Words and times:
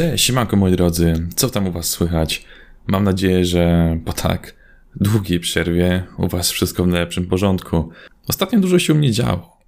Cześć, 0.00 0.24
siemanko 0.24 0.56
moi 0.56 0.72
drodzy, 0.72 1.28
co 1.36 1.50
tam 1.50 1.66
u 1.66 1.72
was 1.72 1.88
słychać? 1.88 2.44
Mam 2.86 3.04
nadzieję, 3.04 3.44
że 3.44 3.96
po 4.04 4.12
tak 4.12 4.54
długiej 4.96 5.40
przerwie 5.40 6.06
u 6.18 6.28
was 6.28 6.50
wszystko 6.50 6.84
w 6.84 6.86
najlepszym 6.86 7.26
porządku. 7.26 7.90
Ostatnio 8.28 8.60
dużo 8.60 8.78
się 8.78 8.92
u 8.92 8.96
mnie 8.96 9.12
działo. 9.12 9.58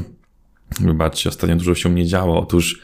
Wybaczcie, 0.80 1.28
ostatnio 1.28 1.56
dużo 1.56 1.74
się 1.74 1.88
u 1.88 1.92
mnie 1.92 2.06
działo. 2.06 2.40
Otóż 2.40 2.82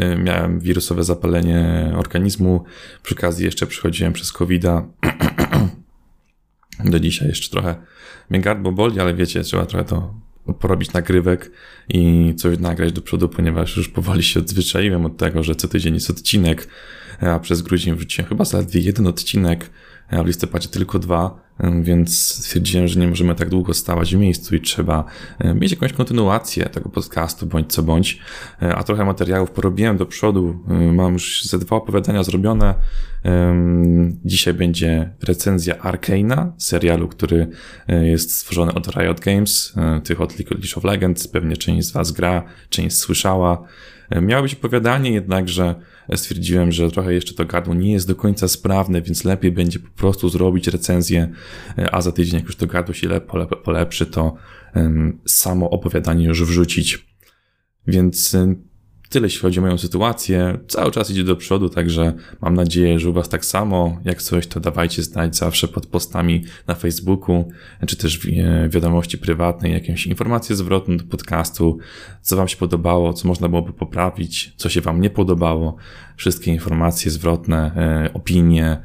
y, 0.00 0.16
miałem 0.16 0.60
wirusowe 0.60 1.04
zapalenie 1.04 1.92
organizmu, 1.96 2.64
przy 3.02 3.14
okazji 3.14 3.44
jeszcze 3.44 3.66
przychodziłem 3.66 4.12
przez 4.12 4.32
covid. 4.32 4.64
Do 6.84 7.00
dzisiaj 7.00 7.28
jeszcze 7.28 7.50
trochę 7.50 7.74
mnie 8.30 8.40
gardło 8.40 8.72
boli, 8.72 9.00
ale 9.00 9.14
wiecie, 9.14 9.42
trzeba 9.42 9.66
trochę 9.66 9.84
to 9.84 10.14
porobić 10.60 10.92
nagrywek 10.92 11.50
i 11.88 12.34
coś 12.36 12.58
nagrać 12.58 12.92
do 12.92 13.02
przodu, 13.02 13.28
ponieważ 13.28 13.76
już 13.76 13.88
powoli 13.88 14.22
się 14.22 14.40
odzwyczaiłem 14.40 15.06
od 15.06 15.16
tego, 15.16 15.42
że 15.42 15.54
co 15.54 15.68
tydzień 15.68 15.94
jest 15.94 16.10
odcinek, 16.10 16.68
a 17.20 17.38
przez 17.38 17.62
grudzień 17.62 17.94
wrzuciłem 17.94 18.28
chyba 18.28 18.44
zaledwie 18.44 18.80
jeden 18.80 19.06
odcinek, 19.06 19.70
a 20.10 20.22
w 20.22 20.26
listopadzie 20.26 20.68
tylko 20.68 20.98
dwa, 20.98 21.50
więc 21.82 22.18
stwierdziłem, 22.18 22.88
że 22.88 23.00
nie 23.00 23.08
możemy 23.08 23.34
tak 23.34 23.48
długo 23.48 23.74
stawać 23.74 24.14
w 24.14 24.18
miejscu 24.18 24.54
i 24.54 24.60
trzeba 24.60 25.04
mieć 25.54 25.70
jakąś 25.70 25.92
kontynuację 25.92 26.64
tego 26.64 26.88
podcastu, 26.88 27.46
bądź 27.46 27.72
co 27.72 27.82
bądź. 27.82 28.18
A 28.60 28.82
trochę 28.82 29.04
materiałów 29.04 29.50
porobiłem 29.50 29.96
do 29.96 30.06
przodu. 30.06 30.64
Mam 30.92 31.12
już 31.12 31.44
ze 31.44 31.58
dwa 31.58 31.76
opowiadania 31.76 32.22
zrobione. 32.22 32.74
Dzisiaj 34.24 34.54
będzie 34.54 35.10
recenzja 35.22 35.74
Arcane'a, 35.74 36.52
serialu, 36.58 37.08
który 37.08 37.48
jest 37.88 38.34
stworzony 38.34 38.74
od 38.74 38.96
Riot 38.96 39.20
Games, 39.20 39.74
tych 40.04 40.20
od 40.20 40.38
League 40.38 40.54
of 40.76 40.84
Legends. 40.84 41.28
Pewnie 41.28 41.56
część 41.56 41.88
z 41.88 41.92
Was 41.92 42.12
gra, 42.12 42.42
część 42.68 42.96
słyszała. 42.96 43.62
Miało 44.22 44.42
być 44.42 44.54
opowiadanie, 44.54 45.10
jednakże 45.10 45.74
stwierdziłem, 46.16 46.72
że 46.72 46.90
trochę 46.90 47.14
jeszcze 47.14 47.34
to 47.34 47.44
gardło 47.44 47.74
nie 47.74 47.92
jest 47.92 48.08
do 48.08 48.16
końca 48.16 48.48
sprawne, 48.48 49.02
więc 49.02 49.24
lepiej 49.24 49.52
będzie 49.52 49.78
po 49.78 49.90
prostu 49.90 50.28
zrobić 50.28 50.68
recenzję, 50.68 51.30
a 51.92 52.02
za 52.02 52.12
tydzień, 52.12 52.34
jak 52.34 52.44
już 52.44 52.56
to 52.56 52.66
gardło 52.66 52.94
się 52.94 53.20
polepszy, 53.64 54.06
to 54.06 54.34
samo 55.26 55.70
opowiadanie 55.70 56.24
już 56.26 56.44
wrzucić. 56.44 57.06
Więc 57.86 58.36
Tyle 59.10 59.26
jeśli 59.26 59.40
chodzi 59.40 59.58
o 59.58 59.62
moją 59.62 59.78
sytuację. 59.78 60.58
Cały 60.68 60.90
czas 60.90 61.10
idzie 61.10 61.24
do 61.24 61.36
przodu, 61.36 61.68
także 61.68 62.12
mam 62.40 62.54
nadzieję, 62.54 62.98
że 62.98 63.10
u 63.10 63.12
Was 63.12 63.28
tak 63.28 63.44
samo. 63.44 64.00
Jak 64.04 64.22
coś, 64.22 64.46
to 64.46 64.60
dawajcie 64.60 65.02
znać 65.02 65.36
zawsze 65.36 65.68
pod 65.68 65.86
postami 65.86 66.44
na 66.66 66.74
Facebooku, 66.74 67.48
czy 67.86 67.96
też 67.96 68.18
w 68.18 68.24
wiadomości 68.68 69.18
prywatnej, 69.18 69.72
jakieś 69.72 70.06
informacje 70.06 70.56
zwrotne 70.56 70.96
do 70.96 71.04
podcastu, 71.04 71.78
co 72.22 72.36
Wam 72.36 72.48
się 72.48 72.56
podobało, 72.56 73.12
co 73.12 73.28
można 73.28 73.48
byłoby 73.48 73.72
poprawić, 73.72 74.52
co 74.56 74.68
się 74.68 74.80
Wam 74.80 75.00
nie 75.00 75.10
podobało. 75.10 75.76
Wszystkie 76.16 76.52
informacje 76.52 77.10
zwrotne, 77.10 77.72
e, 77.76 78.14
opinie 78.14 78.82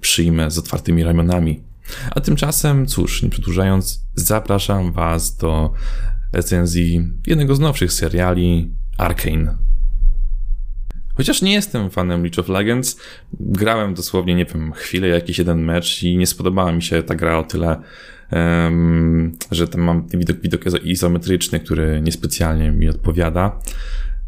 przyjmę 0.00 0.50
z 0.50 0.58
otwartymi 0.58 1.04
ramionami. 1.04 1.62
A 2.10 2.20
tymczasem, 2.20 2.86
cóż, 2.86 3.22
nie 3.22 3.30
przedłużając, 3.30 4.04
zapraszam 4.14 4.92
Was 4.92 5.36
do 5.36 5.72
recenzji 6.32 7.12
jednego 7.26 7.54
z 7.54 7.60
nowszych 7.60 7.92
seriali 7.92 8.77
Arkane. 8.98 9.68
Chociaż 11.14 11.42
nie 11.42 11.52
jestem 11.52 11.90
fanem 11.90 12.22
League 12.22 12.40
of 12.40 12.48
Legends, 12.48 13.00
grałem 13.40 13.94
dosłownie, 13.94 14.34
nie 14.34 14.44
wiem, 14.44 14.72
chwilę, 14.72 15.08
jakiś 15.08 15.38
jeden 15.38 15.64
mecz 15.64 16.02
i 16.02 16.16
nie 16.16 16.26
spodobała 16.26 16.72
mi 16.72 16.82
się 16.82 17.02
ta 17.02 17.14
gra 17.14 17.38
o 17.38 17.42
tyle, 17.42 17.82
um, 18.32 19.36
że 19.50 19.68
tam 19.68 19.80
mam 19.80 20.06
widok, 20.08 20.40
widok 20.40 20.62
izometryczny, 20.84 21.60
który 21.60 22.00
niespecjalnie 22.02 22.70
mi 22.70 22.88
odpowiada. 22.88 23.60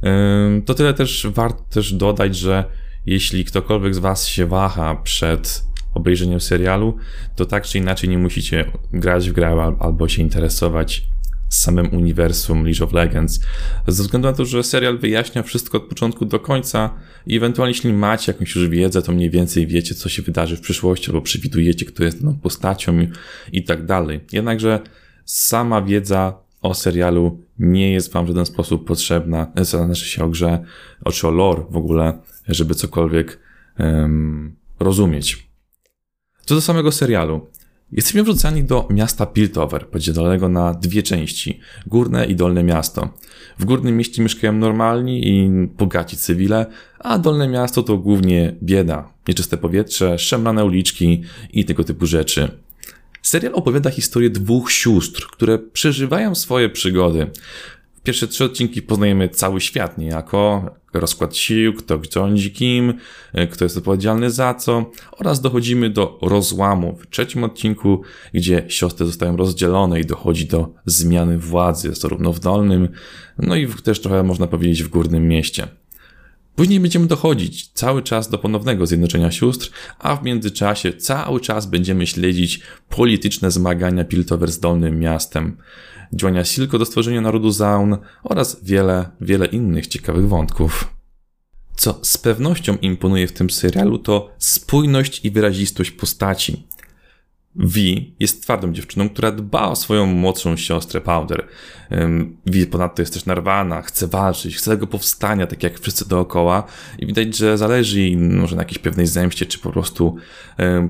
Um, 0.03 0.63
to 0.63 0.75
tyle 0.75 0.95
też 0.95 1.27
warto 1.31 1.63
też 1.71 1.93
dodać, 1.93 2.37
że 2.37 2.65
jeśli 3.07 3.45
ktokolwiek 3.45 3.95
z 3.95 3.99
Was 3.99 4.27
się 4.27 4.47
waha 4.47 4.95
przed 4.95 5.63
obejrzeniem 5.95 6.41
serialu, 6.41 6.97
to 7.37 7.47
tak 7.47 7.65
czy 7.65 7.79
inaczej 7.79 8.09
nie 8.09 8.19
musicie 8.19 8.65
grać 8.93 9.31
w 9.31 9.33
grę 9.33 9.77
albo 9.81 10.09
się 10.09 10.23
interesować 10.23 11.07
samym 11.51 11.95
uniwersum 11.95 12.65
League 12.65 12.85
of 12.85 12.93
Legends. 12.93 13.41
Ze 13.87 14.03
względu 14.03 14.29
na 14.29 14.35
to, 14.35 14.45
że 14.45 14.63
serial 14.63 14.99
wyjaśnia 14.99 15.43
wszystko 15.43 15.79
od 15.79 15.85
początku 15.85 16.25
do 16.25 16.41
końca 16.41 16.95
i 17.27 17.37
ewentualnie 17.37 17.71
jeśli 17.71 17.93
macie 17.93 18.33
jakąś 18.33 18.55
już 18.55 18.69
wiedzę, 18.69 19.03
to 19.03 19.13
mniej 19.13 19.31
więcej 19.31 19.67
wiecie, 19.67 19.95
co 19.95 20.09
się 20.09 20.23
wydarzy 20.23 20.57
w 20.57 20.61
przyszłości, 20.61 21.07
albo 21.07 21.23
przewidujecie, 21.23 21.87
kto 21.87 22.05
jest 22.05 22.21
daną 22.21 22.39
postacią 22.39 23.07
i, 23.53 23.65
tak 23.65 23.87
dalej. 23.87 24.21
Jednakże 24.33 24.81
sama 25.25 25.83
wiedza 25.83 26.39
o 26.63 26.75
serialu 26.75 27.45
nie 27.59 27.93
jest 27.93 28.13
wam 28.13 28.25
w 28.25 28.29
żaden 28.29 28.47
sposób 28.47 28.87
potrzebna, 28.87 29.53
co 29.57 29.85
znaczy 29.85 30.05
się 30.05 30.25
o 30.25 30.29
grze, 30.29 30.65
czy 31.13 31.29
o 31.29 31.31
lore 31.31 31.63
w 31.71 31.77
ogóle, 31.77 32.19
żeby 32.49 32.75
cokolwiek 32.75 33.39
um, 33.79 34.57
rozumieć. 34.81 35.51
Co 36.45 36.55
do 36.55 36.61
samego 36.61 36.93
serialu. 36.93 37.47
Jesteśmy 37.93 38.23
wrzucani 38.23 38.65
do 38.65 38.89
miasta 38.91 39.27
Piltover, 39.27 39.89
podzielonego 39.89 40.49
na 40.49 40.75
dwie 40.75 41.03
części, 41.03 41.61
górne 41.87 42.27
i 42.27 42.37
dolne 42.37 42.63
miasto. 42.63 43.09
W 43.59 43.65
górnym 43.65 43.97
mieście 43.97 44.23
mieszkają 44.23 44.53
normalni 44.53 45.29
i 45.29 45.51
bogaci 45.67 46.17
cywile, 46.17 46.67
a 46.99 47.19
dolne 47.19 47.49
miasto 47.49 47.83
to 47.83 47.99
głównie 47.99 48.57
bieda, 48.63 49.13
nieczyste 49.29 49.57
powietrze, 49.57 50.19
szemrane 50.19 50.65
uliczki 50.65 51.23
i 51.53 51.65
tego 51.65 51.85
typu 51.85 52.07
rzeczy. 52.07 52.49
Serial 53.23 53.55
opowiada 53.55 53.91
historię 53.91 54.31
dwóch 54.31 54.73
sióstr, 54.73 55.27
które 55.33 55.59
przeżywają 55.59 56.35
swoje 56.35 56.69
przygody. 56.69 57.31
Pierwsze 58.03 58.29
trzy 58.29 58.45
odcinki 58.45 58.83
poznajemy 58.83 59.29
cały 59.29 59.61
świat 59.61 59.99
niejako, 59.99 60.71
rozkład 60.93 61.37
sił, 61.37 61.75
kto 61.75 62.01
rządzi 62.15 62.53
kim, 62.53 62.95
kto 63.53 63.65
jest 63.65 63.77
odpowiedzialny 63.77 64.31
za 64.31 64.55
co 64.55 64.91
oraz 65.13 65.41
dochodzimy 65.41 65.91
do 65.91 66.19
rozłamu 66.23 66.97
w 66.97 67.11
trzecim 67.11 67.45
odcinku, 67.45 68.03
gdzie 68.35 68.65
siostry 68.69 69.07
zostają 69.07 69.37
rozdzielone 69.37 70.01
i 70.01 70.07
dochodzi 70.07 70.47
do 70.47 70.73
zmiany 70.87 71.39
władzy, 71.39 71.95
zarówno 71.95 72.33
w 72.33 72.41
dolnym, 72.41 72.89
no 73.39 73.57
i 73.57 73.67
też 73.67 74.01
trochę 74.01 74.23
można 74.23 74.47
powiedzieć 74.47 74.83
w 74.83 74.89
górnym 74.89 75.29
mieście. 75.29 75.69
Później 76.57 76.81
będziemy 76.81 77.07
dochodzić 77.07 77.69
cały 77.69 78.03
czas 78.03 78.29
do 78.29 78.39
ponownego 78.39 78.87
zjednoczenia 78.87 79.31
sióstr, 79.31 79.71
a 79.99 80.17
w 80.17 80.25
międzyczasie 80.25 80.93
cały 80.93 81.41
czas 81.41 81.67
będziemy 81.67 82.07
śledzić 82.07 82.61
polityczne 82.89 83.51
zmagania 83.51 84.05
Piltover 84.05 84.53
z 84.53 84.61
Dolnym 84.61 85.01
Miastem, 85.01 85.57
działania 86.13 86.45
Silko 86.45 86.79
do 86.79 86.85
stworzenia 86.85 87.21
narodu 87.21 87.51
Zaun 87.51 87.97
oraz 88.23 88.65
wiele, 88.65 89.11
wiele 89.21 89.47
innych 89.47 89.87
ciekawych 89.87 90.29
wątków. 90.29 90.95
Co 91.77 92.01
z 92.03 92.19
pewnością 92.19 92.77
imponuje 92.77 93.27
w 93.27 93.33
tym 93.33 93.51
serialu 93.51 93.99
to 93.99 94.31
spójność 94.39 95.25
i 95.25 95.31
wyrazistość 95.31 95.91
postaci. 95.91 96.67
Vi 97.57 98.15
jest 98.21 98.43
twardą 98.43 98.73
dziewczyną, 98.73 99.09
która 99.09 99.33
dba 99.33 99.69
o 99.69 99.77
swoją 99.77 100.07
młodszą 100.07 100.57
siostrę 100.57 101.01
Powder. 101.01 101.47
Vi 102.47 102.67
ponadto 102.67 103.03
jest 103.03 103.15
też 103.15 103.27
narwana, 103.27 103.83
chce 103.83 104.07
walczyć, 104.07 104.57
chce 104.57 104.71
tego 104.71 104.87
powstania, 104.87 105.47
tak 105.47 105.63
jak 105.63 105.81
wszyscy 105.81 106.09
dookoła 106.09 106.65
i 106.99 107.07
widać, 107.07 107.37
że 107.37 107.59
zależy 107.59 108.01
jej 108.01 108.17
może 108.17 108.57
na 108.57 108.63
jakiejś 108.63 108.79
pewnej 108.79 109.07
zemście, 109.07 109.47
czy 109.47 109.59
po 109.59 109.73
prostu 109.73 110.17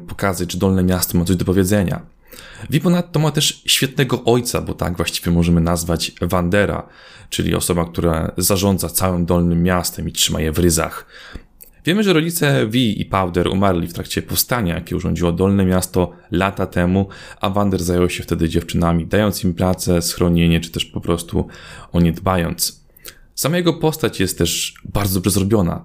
pokazać, 0.08 0.48
czy 0.48 0.58
Dolne 0.58 0.82
Miasto 0.82 1.18
ma 1.18 1.24
coś 1.24 1.36
do 1.36 1.44
powiedzenia. 1.44 2.02
Vi 2.70 2.80
ponadto 2.80 3.20
ma 3.20 3.30
też 3.30 3.62
świetnego 3.66 4.24
ojca, 4.24 4.60
bo 4.60 4.74
tak 4.74 4.96
właściwie 4.96 5.32
możemy 5.32 5.60
nazwać 5.60 6.12
Wandera, 6.20 6.86
czyli 7.30 7.54
osoba, 7.54 7.84
która 7.84 8.32
zarządza 8.36 8.88
całym 8.88 9.26
Dolnym 9.26 9.62
Miastem 9.62 10.08
i 10.08 10.12
trzyma 10.12 10.40
je 10.40 10.52
w 10.52 10.58
ryzach. 10.58 11.06
Wiemy, 11.84 12.02
że 12.02 12.12
rodzice 12.12 12.66
V 12.66 12.78
i 12.78 13.04
Powder 13.04 13.48
umarli 13.48 13.88
w 13.88 13.92
trakcie 13.92 14.22
powstania, 14.22 14.74
jakie 14.74 14.96
urządziło 14.96 15.32
Dolne 15.32 15.64
Miasto 15.64 16.12
lata 16.30 16.66
temu, 16.66 17.08
a 17.40 17.50
Wander 17.50 17.82
zajął 17.82 18.10
się 18.10 18.22
wtedy 18.22 18.48
dziewczynami, 18.48 19.06
dając 19.06 19.44
im 19.44 19.54
pracę, 19.54 20.02
schronienie, 20.02 20.60
czy 20.60 20.70
też 20.70 20.84
po 20.84 21.00
prostu 21.00 21.48
o 21.92 22.00
nie 22.00 22.12
dbając. 22.12 22.84
Sama 23.34 23.56
jego 23.56 23.72
postać 23.72 24.20
jest 24.20 24.38
też 24.38 24.74
bardzo 24.84 25.14
dobrze 25.14 25.30
zrobiona. 25.30 25.84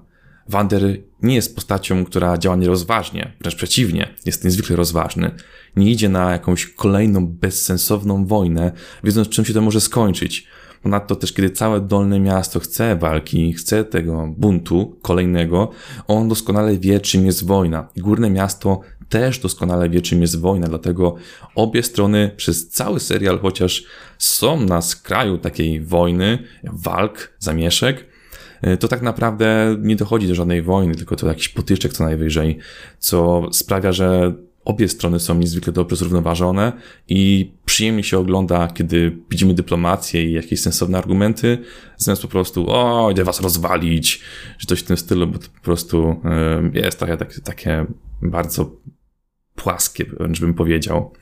Wander 0.50 0.98
nie 1.22 1.36
jest 1.36 1.56
postacią, 1.56 2.06
która 2.06 2.38
działa 2.38 2.56
nierozważnie, 2.56 3.34
wręcz 3.42 3.56
przeciwnie, 3.56 4.14
jest 4.26 4.44
niezwykle 4.44 4.76
rozważny. 4.76 5.32
Nie 5.76 5.92
idzie 5.92 6.10
na 6.10 6.32
jakąś 6.32 6.66
kolejną 6.68 7.28
bezsensowną 7.28 8.26
wojnę, 8.26 8.72
wiedząc 9.04 9.30
czym 9.30 9.46
się 9.46 9.54
to 9.54 9.62
może 9.62 9.82
skończyć. 9.82 10.48
Ponadto 10.84 11.16
też, 11.16 11.34
kiedy 11.34 11.50
całe 11.50 11.82
dolne 11.82 12.20
miasto 12.20 12.60
chce 12.60 12.96
walki, 12.96 13.54
chce 13.54 13.84
tego 13.84 14.34
buntu 14.38 14.96
kolejnego, 15.02 15.72
on 16.08 16.30
doskonale 16.30 16.78
wie, 16.78 17.00
czym 17.00 17.26
jest 17.26 17.46
wojna. 17.46 17.88
Górne 17.98 18.30
miasto 18.30 18.80
też 19.10 19.40
doskonale 19.40 19.90
wie, 19.90 20.02
czym 20.02 20.22
jest 20.22 20.40
wojna, 20.40 20.68
dlatego 20.68 21.16
obie 21.56 21.84
strony 21.84 22.32
przez 22.38 22.70
cały 22.70 23.00
serial, 23.00 23.40
chociaż 23.40 23.84
są 24.18 24.60
na 24.60 24.82
skraju 24.82 25.38
takiej 25.38 25.82
wojny, 25.82 26.40
walk, 26.64 27.34
zamieszek, 27.40 28.06
to 28.80 28.88
tak 28.88 29.02
naprawdę 29.02 29.78
nie 29.80 29.96
dochodzi 29.96 30.28
do 30.28 30.36
żadnej 30.36 30.62
wojny, 30.62 30.96
tylko 30.96 31.16
to 31.16 31.28
jakiś 31.28 31.50
potyczek 31.50 31.94
co 31.94 32.04
najwyżej, 32.04 32.58
co 33.00 33.50
sprawia, 33.52 33.92
że 33.92 34.34
obie 34.66 34.88
strony 34.88 35.20
są 35.20 35.36
niezwykle 35.36 35.74
dobrze 35.74 35.96
zrównoważone 35.96 36.74
i 37.08 37.52
przyjemnie 37.66 38.04
się 38.04 38.20
ogląda, 38.20 38.68
kiedy 38.68 39.18
widzimy 39.30 39.54
dyplomację 39.54 40.24
i 40.24 40.34
jakieś 40.34 40.62
sensowne 40.62 40.98
argumenty, 40.98 41.58
zamiast 41.98 42.22
po 42.22 42.28
prostu, 42.28 42.66
o, 42.70 43.12
idę 43.12 43.24
was 43.24 43.42
rozwalić, 43.42 44.22
czy 44.58 44.68
coś 44.68 44.80
w 44.80 44.84
tym 44.84 44.98
stylu, 44.98 45.28
bo 45.28 45.38
to 45.38 45.48
po 45.56 45.62
prostu 45.62 46.22
jest 46.74 47.00
trochę 47.00 47.18
takie, 47.18 47.42
takie 47.42 47.86
bardzo 48.22 48.72
płaskie, 49.56 50.06
wręcz 50.06 50.40
bym 50.40 50.54
powiedział. 50.54 51.14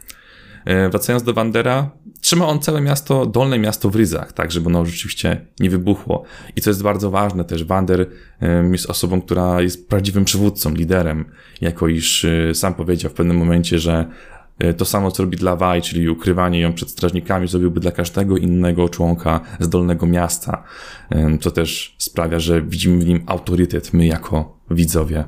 E, 0.66 0.90
wracając 0.90 1.24
do 1.24 1.34
Wandera, 1.34 1.92
trzyma 2.22 2.48
on 2.48 2.60
całe 2.60 2.82
miasto, 2.82 3.26
dolne 3.26 3.60
miasto 3.60 3.90
w 3.90 3.96
ryzach, 3.96 4.34
tak, 4.34 4.52
żeby 4.52 4.68
ono 4.68 4.86
rzeczywiście 4.86 5.46
nie 5.60 5.70
wybuchło. 5.70 6.24
I 6.56 6.62
co 6.62 6.70
jest 6.70 6.84
bardzo 6.84 7.12
ważne 7.12 7.44
też, 7.44 7.64
Wander 7.64 8.10
jest 8.72 8.90
osobą, 8.90 9.22
która 9.22 9.62
jest 9.62 9.90
prawdziwym 9.90 10.26
przywódcą, 10.26 10.74
liderem, 10.74 11.26
jako 11.62 11.88
iż 11.88 12.26
e, 12.26 12.56
sam 12.56 12.74
powiedział 12.74 13.12
w 13.12 13.14
pewnym 13.14 13.38
momencie, 13.38 13.80
że 13.80 14.06
e, 14.60 14.74
to 14.74 14.86
samo, 14.86 15.12
co 15.12 15.24
robi 15.24 15.38
dla 15.38 15.56
Waj, 15.56 15.82
czyli 15.82 16.10
ukrywanie 16.10 16.60
ją 16.60 16.74
przed 16.74 16.90
strażnikami, 16.90 17.48
zrobiłby 17.48 17.80
dla 17.80 17.92
każdego 17.92 18.38
innego 18.38 18.90
członka 18.90 19.40
z 19.60 19.70
dolnego 19.70 20.06
miasta, 20.06 20.64
co 21.42 21.52
też 21.52 21.96
sprawia, 21.98 22.40
że 22.40 22.62
widzimy 22.62 23.04
w 23.04 23.08
nim 23.08 23.24
autorytet, 23.26 23.94
my 23.94 24.06
jako 24.06 24.58
widzowie. 24.72 25.24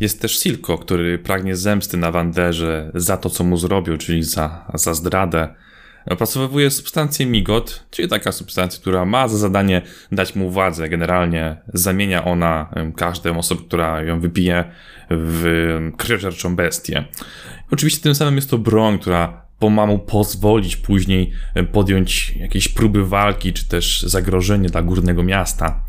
Jest 0.00 0.20
też 0.20 0.38
Silko, 0.38 0.78
który 0.78 1.18
pragnie 1.18 1.56
zemsty 1.56 1.96
na 1.96 2.10
Wanderze 2.10 2.90
za 2.94 3.16
to, 3.16 3.30
co 3.30 3.44
mu 3.44 3.56
zrobił, 3.56 3.96
czyli 3.96 4.22
za, 4.22 4.64
za 4.74 4.94
zdradę. 4.94 5.54
Opracowuje 6.06 6.70
substancję 6.70 7.26
Migot, 7.26 7.84
czyli 7.90 8.08
taka 8.08 8.32
substancja, 8.32 8.80
która 8.80 9.04
ma 9.04 9.28
za 9.28 9.38
zadanie 9.38 9.82
dać 10.12 10.34
mu 10.34 10.50
władzę. 10.50 10.88
Generalnie 10.88 11.56
zamienia 11.74 12.24
ona 12.24 12.74
każdą 12.96 13.38
osobę, 13.38 13.62
która 13.66 14.02
ją 14.02 14.20
wypije 14.20 14.64
w 15.10 15.92
krwiożerczą 15.96 16.56
bestię. 16.56 17.04
Oczywiście 17.70 18.02
tym 18.02 18.14
samym 18.14 18.36
jest 18.36 18.50
to 18.50 18.58
broń, 18.58 18.98
która 18.98 19.42
ma 19.70 19.86
mu 19.86 19.98
pozwolić 19.98 20.76
później 20.76 21.32
podjąć 21.72 22.36
jakieś 22.36 22.68
próby 22.68 23.06
walki, 23.06 23.52
czy 23.52 23.68
też 23.68 24.02
zagrożenie 24.02 24.68
dla 24.68 24.82
górnego 24.82 25.22
miasta. 25.22 25.80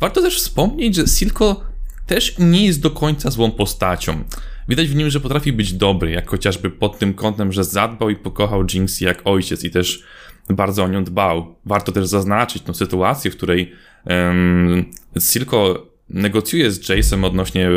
Warto 0.00 0.22
też 0.22 0.36
wspomnieć, 0.36 0.94
że 0.96 1.06
Silko 1.06 1.65
też 2.06 2.38
nie 2.38 2.66
jest 2.66 2.80
do 2.80 2.90
końca 2.90 3.30
złą 3.30 3.50
postacią. 3.50 4.24
Widać 4.68 4.88
w 4.88 4.94
nim, 4.94 5.10
że 5.10 5.20
potrafi 5.20 5.52
być 5.52 5.72
dobry, 5.72 6.10
jak 6.10 6.30
chociażby 6.30 6.70
pod 6.70 6.98
tym 6.98 7.14
kątem, 7.14 7.52
że 7.52 7.64
zadbał 7.64 8.10
i 8.10 8.16
pokochał 8.16 8.64
Jinx 8.74 9.00
jak 9.00 9.20
ojciec 9.24 9.64
i 9.64 9.70
też 9.70 10.02
bardzo 10.48 10.84
o 10.84 10.88
nią 10.88 11.04
dbał. 11.04 11.56
Warto 11.64 11.92
też 11.92 12.06
zaznaczyć 12.06 12.62
tą 12.62 12.74
sytuację, 12.74 13.30
w 13.30 13.36
której 13.36 13.72
um, 14.04 14.84
Silko 15.18 15.86
negocjuje 16.08 16.70
z 16.70 16.80
Jace'em 16.80 17.24
odnośnie 17.24 17.70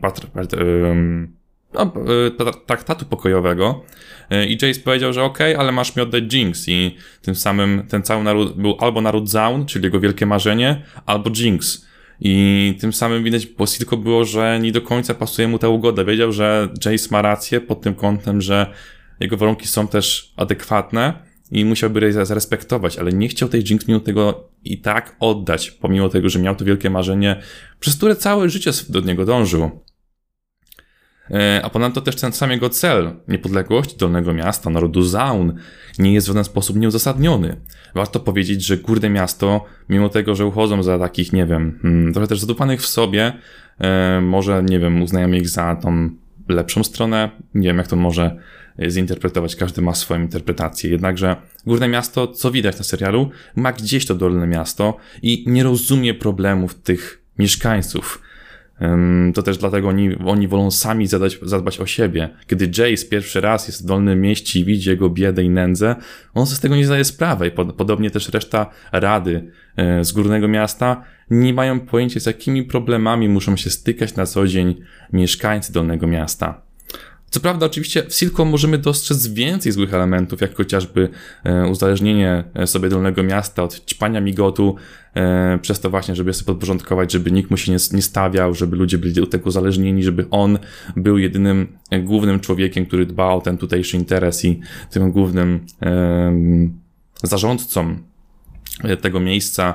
patr, 0.00 0.26
patr, 0.26 0.62
um, 0.62 1.36
no, 1.74 1.92
e, 2.46 2.52
traktatu 2.66 3.04
pokojowego 3.04 3.84
e, 4.30 4.46
i 4.46 4.58
Jace 4.62 4.80
powiedział, 4.80 5.12
że 5.12 5.22
okej, 5.22 5.52
okay, 5.52 5.60
ale 5.60 5.72
masz 5.72 5.96
mi 5.96 6.02
oddać 6.02 6.34
Jinx 6.34 6.68
i 6.68 6.96
tym 7.22 7.34
samym 7.34 7.86
ten 7.88 8.02
cały 8.02 8.24
naród 8.24 8.56
był 8.56 8.76
albo 8.80 9.00
naród 9.00 9.30
Zaun, 9.30 9.66
czyli 9.66 9.84
jego 9.84 10.00
wielkie 10.00 10.26
marzenie, 10.26 10.82
albo 11.06 11.30
Jinx. 11.36 11.89
I 12.20 12.76
tym 12.80 12.92
samym 12.92 13.24
widać 13.24 13.46
po 13.46 13.66
Silko 13.66 13.96
było, 13.96 14.24
że 14.24 14.58
nie 14.62 14.72
do 14.72 14.82
końca 14.82 15.14
pasuje 15.14 15.48
mu 15.48 15.58
ta 15.58 15.68
ugoda. 15.68 16.04
Wiedział, 16.04 16.32
że 16.32 16.68
Jace 16.84 17.08
ma 17.10 17.22
rację 17.22 17.60
pod 17.60 17.80
tym 17.80 17.94
kątem, 17.94 18.40
że 18.40 18.66
jego 19.20 19.36
warunki 19.36 19.66
są 19.66 19.88
też 19.88 20.32
adekwatne 20.36 21.12
i 21.50 21.64
musiałby 21.64 22.00
je 22.00 22.26
zarespektować, 22.26 22.98
ale 22.98 23.12
nie 23.12 23.28
chciał 23.28 23.48
tej 23.48 23.62
Jinx 23.62 23.86
tego 24.04 24.48
i 24.64 24.78
tak 24.78 25.16
oddać, 25.20 25.70
pomimo 25.70 26.08
tego, 26.08 26.28
że 26.28 26.38
miał 26.38 26.56
to 26.56 26.64
wielkie 26.64 26.90
marzenie, 26.90 27.42
przez 27.80 27.96
które 27.96 28.16
całe 28.16 28.48
życie 28.48 28.70
do 28.88 29.00
niego 29.00 29.24
dążył. 29.24 29.70
E, 31.30 31.60
a 31.64 31.70
ponadto 31.70 32.00
też 32.00 32.16
ten 32.16 32.32
sam 32.32 32.50
jego 32.50 32.68
cel, 32.68 33.12
niepodległość 33.28 33.94
Dolnego 33.94 34.34
Miasta, 34.34 34.70
narodu 34.70 35.02
Zaun, 35.02 35.54
nie 35.98 36.14
jest 36.14 36.26
w 36.26 36.28
żaden 36.28 36.44
sposób 36.44 36.76
nieuzasadniony. 36.76 37.56
Warto 37.94 38.20
powiedzieć, 38.20 38.64
że 38.64 38.76
Górne 38.76 39.10
Miasto, 39.10 39.64
mimo 39.88 40.08
tego, 40.08 40.34
że 40.34 40.46
uchodzą 40.46 40.82
za 40.82 40.98
takich, 40.98 41.32
nie 41.32 41.46
wiem, 41.46 41.78
hmm, 41.82 42.12
trochę 42.12 42.28
też 42.28 42.40
zadupanych 42.40 42.82
w 42.82 42.86
sobie, 42.86 43.32
e, 43.78 44.20
może, 44.20 44.62
nie 44.62 44.78
wiem, 44.78 45.02
uznają 45.02 45.32
ich 45.32 45.48
za 45.48 45.76
tą 45.76 46.10
lepszą 46.48 46.84
stronę, 46.84 47.30
nie 47.54 47.68
wiem 47.68 47.78
jak 47.78 47.86
to 47.86 47.96
może 47.96 48.36
zinterpretować, 48.88 49.56
każdy 49.56 49.82
ma 49.82 49.94
swoją 49.94 50.20
interpretację. 50.20 50.90
Jednakże 50.90 51.36
Górne 51.66 51.88
Miasto, 51.88 52.26
co 52.28 52.50
widać 52.50 52.78
na 52.78 52.84
serialu, 52.84 53.30
ma 53.56 53.72
gdzieś 53.72 54.06
to 54.06 54.14
Dolne 54.14 54.46
Miasto 54.46 54.96
i 55.22 55.44
nie 55.46 55.62
rozumie 55.62 56.14
problemów 56.14 56.74
tych 56.74 57.22
mieszkańców. 57.38 58.22
To 59.34 59.42
też 59.42 59.58
dlatego 59.58 59.88
oni, 59.88 60.16
oni 60.26 60.48
wolą 60.48 60.70
sami 60.70 61.06
zadać, 61.06 61.38
zadbać 61.42 61.80
o 61.80 61.86
siebie. 61.86 62.28
Kiedy 62.46 62.70
Jace 62.78 63.06
pierwszy 63.06 63.40
raz 63.40 63.66
jest 63.66 63.82
w 63.82 63.86
Dolnym 63.86 64.20
Mieście 64.20 64.60
i 64.60 64.64
widzi 64.64 64.90
jego 64.90 65.10
biedę 65.10 65.44
i 65.44 65.50
nędzę, 65.50 65.96
on 66.34 66.46
sobie 66.46 66.56
z 66.56 66.60
tego 66.60 66.76
nie 66.76 66.86
zdaje 66.86 67.04
sprawy. 67.04 67.46
I 67.46 67.50
podobnie 67.50 68.10
też 68.10 68.28
reszta 68.28 68.70
rady 68.92 69.50
e, 69.76 70.04
z 70.04 70.12
Górnego 70.12 70.48
Miasta 70.48 71.04
nie 71.30 71.54
mają 71.54 71.80
pojęcia, 71.80 72.20
z 72.20 72.26
jakimi 72.26 72.62
problemami 72.62 73.28
muszą 73.28 73.56
się 73.56 73.70
stykać 73.70 74.16
na 74.16 74.26
co 74.26 74.46
dzień 74.46 74.74
mieszkańcy 75.12 75.72
Dolnego 75.72 76.06
Miasta. 76.06 76.69
Co 77.30 77.40
prawda, 77.40 77.66
oczywiście 77.66 78.02
w 78.02 78.14
Silco 78.14 78.44
możemy 78.44 78.78
dostrzec 78.78 79.26
więcej 79.26 79.72
złych 79.72 79.94
elementów, 79.94 80.40
jak 80.40 80.56
chociażby 80.56 81.08
e, 81.44 81.68
uzależnienie 81.68 82.44
e, 82.54 82.66
sobie 82.66 82.88
Dolnego 82.88 83.22
Miasta 83.22 83.62
od 83.62 83.86
ćpania 83.86 84.20
migotu, 84.20 84.76
e, 85.14 85.58
przez 85.62 85.80
to 85.80 85.90
właśnie, 85.90 86.16
żeby 86.16 86.32
sobie 86.32 86.46
podporządkować, 86.46 87.12
żeby 87.12 87.30
nikt 87.30 87.50
mu 87.50 87.56
się 87.56 87.72
nie, 87.92 88.02
stawiał, 88.02 88.54
żeby 88.54 88.76
ludzie 88.76 88.98
byli 88.98 89.14
do 89.14 89.26
tego 89.26 89.48
uzależnieni, 89.48 90.02
żeby 90.02 90.26
on 90.30 90.58
był 90.96 91.18
jedynym 91.18 91.78
głównym 92.02 92.40
człowiekiem, 92.40 92.86
który 92.86 93.06
dbał 93.06 93.38
o 93.38 93.40
ten 93.40 93.58
tutejszy 93.58 93.96
interes 93.96 94.44
i 94.44 94.60
tym 94.90 95.12
głównym 95.12 95.66
zarządcą 97.22 97.96
tego 99.00 99.20
miejsca. 99.20 99.74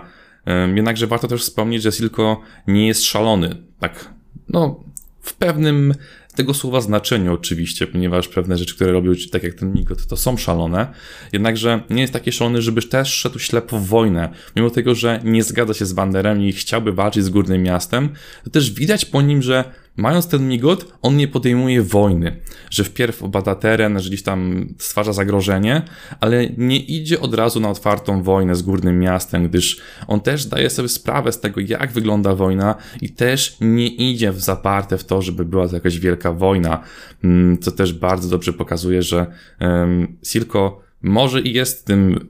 Jednakże 0.76 1.08
warto 1.08 1.28
też 1.28 1.42
wspomnieć, 1.42 1.84
że 1.84 1.92
Silco 1.92 2.42
nie 2.68 2.88
jest 2.88 3.04
szalony. 3.04 3.56
Tak, 3.80 4.14
no, 4.50 4.84
w 5.22 5.34
pewnym 5.34 5.94
tego 6.36 6.54
słowa 6.54 6.82
znaczeniu 6.82 7.34
oczywiście, 7.34 7.88
ponieważ 7.88 8.28
pewne 8.28 8.58
rzeczy, 8.58 8.76
które 8.76 8.92
robił, 8.92 9.14
tak 9.32 9.44
jak 9.44 9.54
ten 9.54 9.74
Migot, 9.74 10.08
to 10.08 10.18
są 10.18 10.38
szalone, 10.38 10.88
jednakże 11.34 11.82
nie 11.90 12.02
jest 12.02 12.14
taki 12.14 12.32
szalony, 12.32 12.62
żeby 12.62 12.82
też 12.82 13.14
szedł 13.14 13.40
ślepo 13.40 13.80
w 13.80 13.88
wojnę. 13.88 14.30
Mimo 14.56 14.70
tego, 14.70 14.96
że 14.96 15.20
nie 15.24 15.44
zgadza 15.44 15.74
się 15.74 15.86
z 15.86 15.94
Wanderem 15.94 16.42
i 16.42 16.54
chciałby 16.54 16.92
walczyć 16.92 17.24
z 17.24 17.30
Górnym 17.30 17.64
Miastem, 17.64 18.10
to 18.44 18.50
też 18.50 18.72
widać 18.72 19.06
po 19.06 19.22
nim, 19.22 19.42
że 19.42 19.64
Mając 19.98 20.28
ten 20.28 20.48
migot, 20.48 20.94
on 21.02 21.18
nie 21.18 21.28
podejmuje 21.28 21.82
wojny, 21.82 22.40
że 22.70 22.84
wpierw 22.84 23.24
obada 23.24 23.56
teren, 23.56 24.00
że 24.00 24.10
gdzieś 24.10 24.24
tam 24.24 24.68
stwarza 24.78 25.14
zagrożenie, 25.14 25.82
ale 26.20 26.50
nie 26.58 26.80
idzie 26.80 27.20
od 27.20 27.34
razu 27.34 27.60
na 27.60 27.70
otwartą 27.70 28.24
wojnę 28.24 28.56
z 28.56 28.62
górnym 28.62 29.00
miastem, 29.00 29.48
gdyż 29.48 29.82
on 30.08 30.20
też 30.22 30.46
daje 30.46 30.70
sobie 30.70 30.90
sprawę 30.90 31.32
z 31.32 31.40
tego, 31.40 31.62
jak 31.62 31.92
wygląda 31.92 32.36
wojna 32.36 32.76
i 33.02 33.10
też 33.10 33.58
nie 33.62 33.88
idzie 33.88 34.32
w 34.32 34.40
zaparte 34.40 34.98
w 34.98 35.04
to, 35.04 35.22
żeby 35.22 35.46
była 35.46 35.68
to 35.68 35.76
jakaś 35.76 36.00
wielka 36.00 36.34
wojna, 36.34 36.84
mm, 37.24 37.58
co 37.58 37.72
też 37.72 37.94
bardzo 37.94 38.30
dobrze 38.30 38.54
pokazuje, 38.54 39.02
że 39.02 39.28
um, 39.62 40.18
Silko 40.24 40.85
może 41.06 41.42
i 41.42 41.54
jest 41.54 41.86
tym 41.86 42.28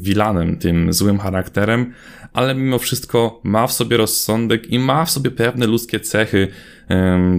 wilanem, 0.00 0.56
tym 0.56 0.92
złym 0.92 1.18
charakterem, 1.18 1.92
ale 2.32 2.54
mimo 2.54 2.78
wszystko 2.78 3.40
ma 3.44 3.66
w 3.66 3.72
sobie 3.72 3.96
rozsądek 3.96 4.70
i 4.70 4.78
ma 4.78 5.04
w 5.04 5.10
sobie 5.10 5.30
pewne 5.30 5.66
ludzkie 5.66 6.00
cechy, 6.00 6.48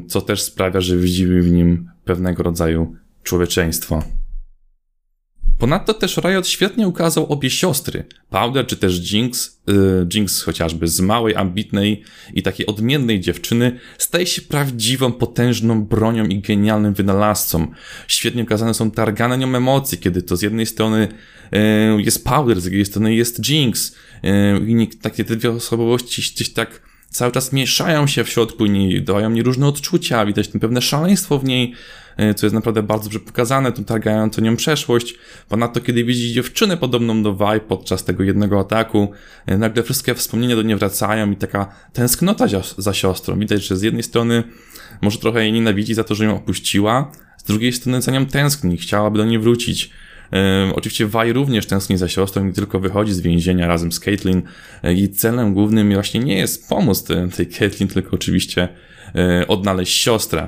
co 0.08 0.22
też 0.22 0.42
sprawia, 0.42 0.82
że 0.82 0.98
widzimy 0.98 1.42
w 1.42 1.52
nim 1.52 1.90
pewnego 2.06 2.44
rodzaju 2.44 2.96
człowieczeństwo. 3.24 4.04
Ponadto 5.58 5.94
też 5.94 6.18
Riot 6.18 6.48
świetnie 6.48 6.88
ukazał 6.88 7.32
obie 7.32 7.50
siostry, 7.50 8.04
Powder 8.30 8.68
czy 8.68 8.78
też 8.78 9.14
Jinx, 9.14 9.62
yy, 9.68 10.08
Jinx 10.14 10.42
chociażby 10.42 10.88
z 10.88 11.00
małej, 11.00 11.36
ambitnej 11.36 12.04
i 12.34 12.44
takiej 12.44 12.66
odmiennej 12.66 13.20
dziewczyny 13.20 13.80
staje 13.98 14.26
się 14.26 14.42
prawdziwą, 14.42 15.12
potężną 15.12 15.84
bronią 15.84 16.26
i 16.26 16.40
genialnym 16.40 16.94
wynalazcą. 16.94 17.68
Świetnie 18.08 18.44
ukazane 18.44 18.74
są 18.74 18.92
targane 18.92 19.38
nią 19.38 19.56
emocje, 19.56 19.98
kiedy 19.98 20.22
to 20.22 20.38
z 20.38 20.42
jednej 20.42 20.66
strony 20.66 21.08
yy, 21.52 21.60
jest 22.02 22.26
Powder, 22.26 22.62
z 22.62 22.64
drugiej 22.64 22.86
strony 22.86 23.16
jest 23.16 23.50
Jinx 23.50 23.96
yy, 24.24 24.88
takie 25.02 25.24
te 25.24 25.36
dwie 25.36 25.52
osobowości 25.52 26.34
gdzieś 26.36 26.54
tak 26.54 26.87
cały 27.10 27.32
czas 27.32 27.54
mieszają 27.54 28.08
się 28.08 28.24
w 28.24 28.30
środku 28.30 28.66
i 28.66 29.02
dają 29.02 29.30
mi 29.30 29.44
różne 29.44 29.68
odczucia, 29.68 30.26
widać 30.26 30.48
tam 30.48 30.62
pewne 30.62 30.82
szaleństwo 30.82 31.40
w 31.40 31.44
niej, 31.44 31.74
e, 32.18 32.34
co 32.34 32.46
jest 32.46 32.54
naprawdę 32.54 32.84
bardzo 32.84 33.04
dobrze 33.04 33.20
pokazane, 33.20 33.72
tą 33.72 33.84
targającą 33.84 34.42
nią 34.42 34.56
przeszłość. 34.56 35.16
Ponadto, 35.50 35.82
kiedy 35.82 36.04
widzi 36.04 36.34
dziewczynę 36.34 36.78
podobną 36.78 37.24
do 37.24 37.34
Vi 37.34 37.60
podczas 37.68 38.04
tego 38.04 38.24
jednego 38.24 38.60
ataku, 38.60 39.12
e, 39.46 39.58
nagle 39.58 39.84
wszystkie 39.84 40.16
wspomnienia 40.16 40.56
do 40.56 40.62
niej 40.62 40.78
wracają 40.78 41.32
i 41.32 41.36
taka 41.36 41.74
tęsknota 41.94 42.46
za 42.78 42.94
siostrą. 42.94 43.40
Widać, 43.40 43.68
że 43.68 43.78
z 43.78 43.82
jednej 43.82 44.04
strony 44.04 44.44
może 45.02 45.20
trochę 45.20 45.44
jej 45.44 45.54
nienawidzi 45.54 45.94
za 45.94 46.04
to, 46.04 46.16
że 46.16 46.26
ją 46.26 46.36
opuściła, 46.36 47.12
z 47.38 47.44
drugiej 47.44 47.74
strony 47.74 48.02
za 48.02 48.12
nią 48.12 48.26
tęskni, 48.26 48.78
chciałaby 48.78 49.18
do 49.18 49.26
niej 49.26 49.40
wrócić. 49.40 49.92
Oczywiście 50.74 51.08
Vi 51.08 51.34
również 51.34 51.66
tęskni 51.66 51.98
za 51.98 52.08
siostrą, 52.08 52.46
nie 52.46 52.54
tylko 52.54 52.80
wychodzi 52.80 53.14
z 53.14 53.22
więzienia 53.22 53.68
razem 53.68 53.92
z 53.92 54.00
Caitlyn. 54.00 54.42
Jej 54.84 55.10
celem 55.10 55.54
głównym 55.54 55.94
właśnie 55.94 56.20
nie 56.20 56.38
jest 56.38 56.70
pomóc 56.70 57.04
tej 57.36 57.48
Caitlyn, 57.48 57.90
tylko 57.90 58.12
oczywiście 58.12 58.68
e, 59.16 59.48
odnaleźć 59.48 60.02
siostrę. 60.02 60.48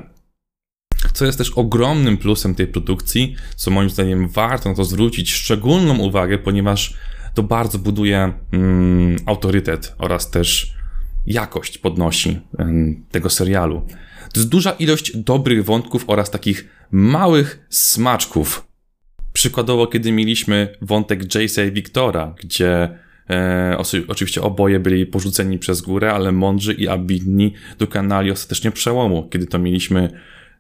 Co 1.13 1.25
jest 1.25 1.37
też 1.37 1.49
ogromnym 1.49 2.17
plusem 2.17 2.55
tej 2.55 2.67
produkcji, 2.67 3.35
co 3.55 3.71
moim 3.71 3.89
zdaniem 3.89 4.27
warto 4.27 4.69
na 4.69 4.75
to 4.75 4.83
zwrócić 4.83 5.33
szczególną 5.33 5.97
uwagę, 5.97 6.37
ponieważ 6.37 6.93
to 7.33 7.43
bardzo 7.43 7.79
buduje 7.79 8.33
mm, 8.51 9.17
autorytet 9.25 9.95
oraz 9.97 10.31
też 10.31 10.73
jakość 11.25 11.77
podnosi 11.77 12.39
tego 13.11 13.29
serialu. 13.29 13.81
To 14.33 14.39
jest 14.39 14.49
duża 14.49 14.71
ilość 14.71 15.17
dobrych 15.17 15.65
wątków 15.65 16.03
oraz 16.07 16.31
takich 16.31 16.69
małych 16.91 17.67
smaczków. 17.69 18.68
Przykładowo, 19.33 19.87
kiedy 19.87 20.11
mieliśmy 20.11 20.75
wątek 20.81 21.23
Jace'a 21.23 21.67
i 21.67 21.71
Wiktora, 21.71 22.35
gdzie 22.43 22.89
e, 23.29 23.77
oczywiście 24.07 24.41
oboje 24.41 24.79
byli 24.79 25.05
porzuceni 25.05 25.59
przez 25.59 25.81
górę, 25.81 26.13
ale 26.13 26.31
mądrzy 26.31 26.73
i 26.73 26.87
ambitni 26.87 27.53
dokonali 27.79 28.31
ostatecznie 28.31 28.71
przełomu. 28.71 29.29
Kiedy 29.29 29.45
to 29.45 29.59
mieliśmy 29.59 30.09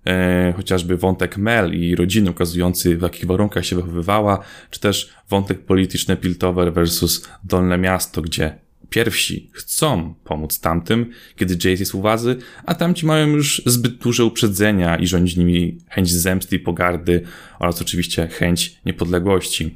e, 0.05 0.53
chociażby 0.57 0.97
wątek 0.97 1.37
Mel 1.37 1.75
i 1.75 1.95
rodziny 1.95 2.31
ukazujący 2.31 2.97
w 2.97 3.01
jakich 3.01 3.25
warunkach 3.25 3.65
się 3.65 3.75
wychowywała, 3.75 4.39
czy 4.69 4.79
też 4.79 5.09
wątek 5.29 5.59
polityczny 5.59 6.17
Piltover 6.17 6.73
versus 6.73 7.29
Dolne 7.43 7.77
Miasto, 7.77 8.21
gdzie 8.21 8.68
pierwsi 8.89 9.49
chcą 9.53 10.13
pomóc 10.23 10.59
tamtym, 10.59 11.11
kiedy 11.35 11.53
Jace 11.53 11.69
jest 11.69 11.95
u 11.95 12.01
władzy, 12.01 12.35
a 12.65 12.75
tamci 12.75 13.05
mają 13.05 13.27
już 13.27 13.61
zbyt 13.65 13.97
duże 13.97 14.25
uprzedzenia 14.25 14.95
i 14.95 15.07
rządzi 15.07 15.39
nimi 15.39 15.77
chęć 15.89 16.11
zemsty 16.11 16.55
i 16.55 16.59
pogardy 16.59 17.21
oraz 17.59 17.81
oczywiście 17.81 18.27
chęć 18.27 18.75
niepodległości. 18.85 19.75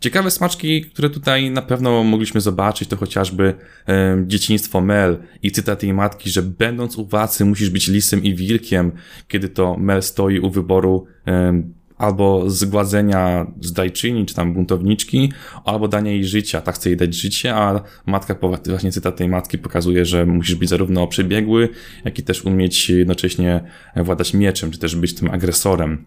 Ciekawe 0.00 0.30
smaczki, 0.30 0.82
które 0.82 1.10
tutaj 1.10 1.50
na 1.50 1.62
pewno 1.62 2.04
mogliśmy 2.04 2.40
zobaczyć, 2.40 2.88
to 2.88 2.96
chociażby 2.96 3.54
e, 3.88 4.24
dzieciństwo 4.26 4.80
Mel 4.80 5.18
i 5.42 5.50
cytat 5.50 5.82
jej 5.82 5.94
matki, 5.94 6.30
że 6.30 6.42
będąc 6.42 6.98
u 6.98 7.06
władzy 7.06 7.44
musisz 7.44 7.70
być 7.70 7.88
lisem 7.88 8.24
i 8.24 8.34
wilkiem, 8.34 8.92
kiedy 9.28 9.48
to 9.48 9.76
Mel 9.76 10.02
stoi 10.02 10.38
u 10.38 10.50
wyboru 10.50 11.06
e, 11.26 11.62
albo 11.98 12.50
zgładzenia 12.50 13.46
zdajczyni, 13.60 14.26
czy 14.26 14.34
tam 14.34 14.54
buntowniczki, 14.54 15.32
albo 15.64 15.88
dania 15.88 16.10
jej 16.10 16.24
życia. 16.24 16.60
Tak 16.60 16.74
chce 16.74 16.88
jej 16.88 16.96
dać 16.96 17.14
życie, 17.14 17.54
a 17.54 17.80
matka, 18.06 18.36
właśnie 18.66 18.92
cytat 18.92 19.16
tej 19.16 19.28
matki 19.28 19.58
pokazuje, 19.58 20.04
że 20.04 20.26
musisz 20.26 20.54
być 20.54 20.68
zarówno 20.68 21.06
przebiegły, 21.06 21.68
jak 22.04 22.18
i 22.18 22.22
też 22.22 22.44
umieć 22.44 22.90
jednocześnie 22.90 23.64
władać 23.96 24.34
mieczem, 24.34 24.70
czy 24.70 24.78
też 24.78 24.96
być 24.96 25.14
tym 25.14 25.30
agresorem. 25.30 26.04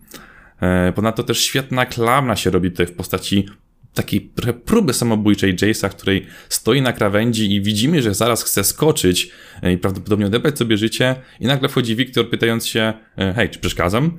E, 0.61 0.91
ponadto 0.95 1.23
też 1.23 1.39
świetna 1.39 1.85
klamna 1.85 2.35
się 2.35 2.49
robi 2.49 2.71
tutaj 2.71 2.87
w 2.87 2.93
postaci 2.93 3.45
takiej 3.93 4.31
próby 4.65 4.93
samobójczej 4.93 5.55
Jace'a, 5.55 5.89
której 5.89 6.25
stoi 6.49 6.81
na 6.81 6.93
krawędzi 6.93 7.55
i 7.55 7.61
widzimy, 7.61 8.01
że 8.01 8.13
zaraz 8.13 8.43
chce 8.43 8.63
skoczyć 8.63 9.31
e, 9.63 9.73
i 9.73 9.77
prawdopodobnie 9.77 10.25
odebrać 10.25 10.57
sobie 10.57 10.77
życie 10.77 11.15
i 11.39 11.47
nagle 11.47 11.69
wchodzi 11.69 11.95
Wiktor 11.95 12.29
pytając 12.29 12.67
się, 12.67 12.93
e, 13.17 13.33
hej, 13.33 13.49
czy 13.49 13.59
przeszkadzam? 13.59 14.17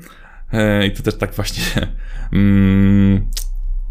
E, 0.52 0.86
I 0.86 0.90
to 0.90 1.02
też 1.02 1.14
tak 1.14 1.34
właśnie. 1.34 1.64
Mm, 2.32 3.26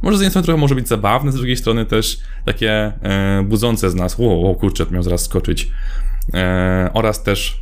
może 0.01 0.17
z 0.17 0.21
jednej 0.21 0.29
strony 0.29 0.45
trochę 0.45 0.61
może 0.61 0.75
być 0.75 0.87
zabawne, 0.87 1.31
z 1.31 1.35
drugiej 1.35 1.57
strony 1.57 1.85
też 1.85 2.19
takie 2.45 2.71
e, 2.71 3.43
budzące 3.45 3.89
z 3.89 3.95
nas. 3.95 4.17
Wow, 4.17 4.55
kurczę, 4.55 4.85
to 4.85 4.91
miał 4.91 5.03
zaraz 5.03 5.21
skoczyć. 5.21 5.71
E, 6.33 6.89
oraz 6.93 7.23
też 7.23 7.61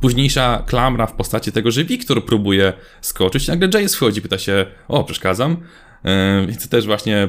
późniejsza 0.00 0.62
klamra 0.66 1.06
w 1.06 1.12
postaci 1.12 1.52
tego, 1.52 1.70
że 1.70 1.84
Wiktor 1.84 2.24
próbuje 2.24 2.72
skoczyć, 3.00 3.48
nagle 3.48 3.68
Jace 3.80 3.96
wchodzi, 3.96 4.22
pyta 4.22 4.38
się, 4.38 4.66
o, 4.88 5.04
przeszkadzam. 5.04 5.56
I 6.52 6.56
to 6.56 6.68
też 6.68 6.86
właśnie 6.86 7.28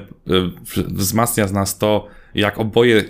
wzmacnia 0.87 1.47
z 1.47 1.53
nas 1.53 1.77
to, 1.77 2.07
jak 2.35 2.59
oboje 2.59 3.03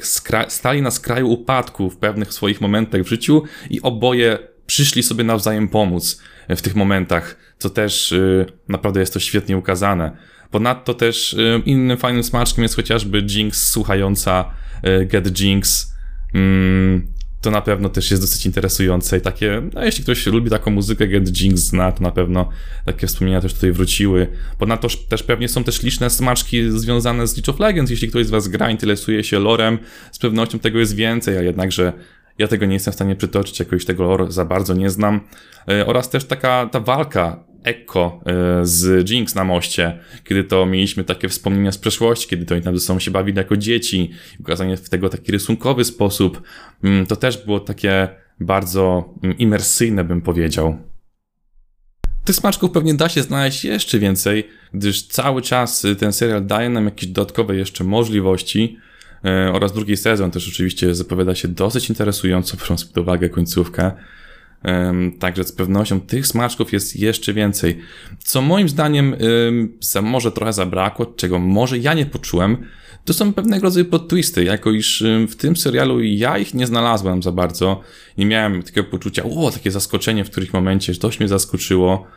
stali 0.47 0.81
na 0.81 0.91
skraju 0.91 1.27
upadku 1.29 1.89
w 1.89 1.97
pewnych 1.97 2.33
swoich 2.33 2.61
momentach 2.61 3.01
w 3.01 3.07
życiu 3.07 3.43
i 3.69 3.81
oboje 3.81 4.37
przyszli 4.65 5.03
sobie 5.03 5.23
nawzajem 5.23 5.67
pomóc 5.67 6.21
w 6.49 6.61
tych 6.61 6.75
momentach, 6.75 7.35
co 7.57 7.69
też 7.69 8.11
y, 8.11 8.45
naprawdę 8.67 8.99
jest 8.99 9.13
to 9.13 9.19
świetnie 9.19 9.57
ukazane. 9.57 10.17
Ponadto 10.51 10.93
też 10.93 11.33
y, 11.33 11.61
innym 11.65 11.97
fajnym 11.97 12.23
smaczkiem 12.23 12.63
jest 12.63 12.75
chociażby 12.75 13.19
Jinx 13.29 13.69
słuchająca 13.69 14.51
y, 15.01 15.05
Get 15.05 15.39
Jinx. 15.39 15.93
Mm, 16.33 17.07
to 17.41 17.51
na 17.51 17.61
pewno 17.61 17.89
też 17.89 18.11
jest 18.11 18.23
dosyć 18.23 18.45
interesujące 18.45 19.17
i 19.17 19.21
takie, 19.21 19.61
no 19.73 19.85
jeśli 19.85 20.03
ktoś 20.03 20.25
lubi 20.25 20.49
taką 20.49 20.71
muzykę, 20.71 21.07
Get 21.07 21.41
Jinx 21.41 21.61
zna, 21.61 21.91
to 21.91 22.03
na 22.03 22.11
pewno 22.11 22.49
takie 22.85 23.07
wspomnienia 23.07 23.41
też 23.41 23.53
tutaj 23.53 23.71
wróciły. 23.71 24.27
Ponadto 24.57 24.87
też 25.09 25.23
pewnie 25.23 25.49
są 25.49 25.63
też 25.63 25.83
liczne 25.83 26.09
smaczki 26.09 26.71
związane 26.71 27.27
z 27.27 27.37
League 27.37 27.51
of 27.51 27.59
Legends, 27.59 27.91
jeśli 27.91 28.07
ktoś 28.07 28.25
z 28.25 28.29
was 28.29 28.47
gra, 28.47 28.69
interesuje 28.69 29.23
się 29.23 29.39
lorem, 29.39 29.77
z 30.11 30.19
pewnością 30.19 30.59
tego 30.59 30.79
jest 30.79 30.95
więcej, 30.95 31.37
a 31.37 31.41
jednakże 31.41 31.93
ja 32.37 32.47
tego 32.47 32.65
nie 32.65 32.73
jestem 32.73 32.91
w 32.91 32.95
stanie 32.95 33.15
przytoczyć, 33.15 33.59
jakoś 33.59 33.85
tego 33.85 34.03
lore 34.03 34.31
za 34.31 34.45
bardzo 34.45 34.73
nie 34.73 34.89
znam. 34.89 35.21
Oraz 35.85 36.09
też 36.09 36.25
taka 36.25 36.69
ta 36.71 36.79
walka 36.79 37.43
Echo 37.67 38.21
e, 38.25 38.65
z 38.65 39.09
Jinx 39.09 39.35
na 39.35 39.43
moście, 39.43 39.99
kiedy 40.23 40.43
to 40.43 40.65
mieliśmy 40.65 41.03
takie 41.03 41.29
wspomnienia 41.29 41.71
z 41.71 41.77
przeszłości, 41.77 42.27
kiedy 42.27 42.45
to 42.45 42.55
oni 42.55 42.63
tam 42.63 42.77
ze 42.77 42.85
sobą 42.85 42.99
się 42.99 43.11
bawili 43.11 43.37
jako 43.37 43.57
dzieci, 43.57 44.11
ukazanie 44.39 44.77
w 44.77 44.89
tego 44.89 45.09
taki 45.09 45.31
rysunkowy 45.31 45.83
sposób, 45.83 46.41
mm, 46.83 47.05
to 47.05 47.15
też 47.15 47.45
było 47.45 47.59
takie 47.59 48.07
bardzo 48.39 49.13
mm, 49.23 49.37
imersyjne, 49.37 50.03
bym 50.03 50.21
powiedział. 50.21 50.77
Tych 52.25 52.35
smaczków 52.35 52.71
pewnie 52.71 52.93
da 52.93 53.09
się 53.09 53.21
znaleźć 53.23 53.65
jeszcze 53.65 53.99
więcej, 53.99 54.47
gdyż 54.73 55.07
cały 55.07 55.41
czas 55.41 55.85
ten 55.99 56.13
serial 56.13 56.45
daje 56.45 56.69
nam 56.69 56.85
jakieś 56.85 57.09
dodatkowe 57.09 57.55
jeszcze 57.55 57.83
możliwości, 57.83 58.77
E, 59.25 59.51
oraz 59.53 59.73
drugi 59.73 59.97
sezon 59.97 60.31
też 60.31 60.47
oczywiście 60.47 60.95
zapowiada 60.95 61.35
się 61.35 61.47
dosyć 61.47 61.89
interesująco, 61.89 62.57
biorąc 62.57 62.85
pod 62.85 62.97
uwagę 62.97 63.29
końcówkę. 63.29 63.91
Także 65.19 65.43
z 65.43 65.51
pewnością 65.51 66.01
tych 66.01 66.27
smaczków 66.27 66.73
jest 66.73 66.95
jeszcze 66.95 67.33
więcej. 67.33 67.79
Co 68.19 68.41
moim 68.41 68.69
zdaniem 68.69 69.15
może 70.01 70.31
trochę 70.31 70.53
zabrakło, 70.53 71.05
czego 71.05 71.39
może 71.39 71.77
ja 71.77 71.93
nie 71.93 72.05
poczułem, 72.05 72.57
to 73.05 73.13
są 73.13 73.33
pewnego 73.33 73.63
rodzaju 73.63 73.85
plot 73.85 74.09
twisty, 74.09 74.43
jako 74.43 74.71
iż 74.71 75.03
w 75.27 75.35
tym 75.35 75.55
serialu 75.55 76.01
ja 76.01 76.37
ich 76.37 76.53
nie 76.53 76.67
znalazłem 76.67 77.23
za 77.23 77.31
bardzo. 77.31 77.81
Nie 78.17 78.25
miałem 78.25 78.63
takiego 78.63 78.89
poczucia, 78.89 79.23
o, 79.23 79.51
takie 79.51 79.71
zaskoczenie 79.71 80.25
w 80.25 80.31
których 80.31 80.53
momencie, 80.53 80.93
że 80.93 80.99
dość 80.99 81.19
mnie 81.19 81.29
zaskoczyło 81.29 82.07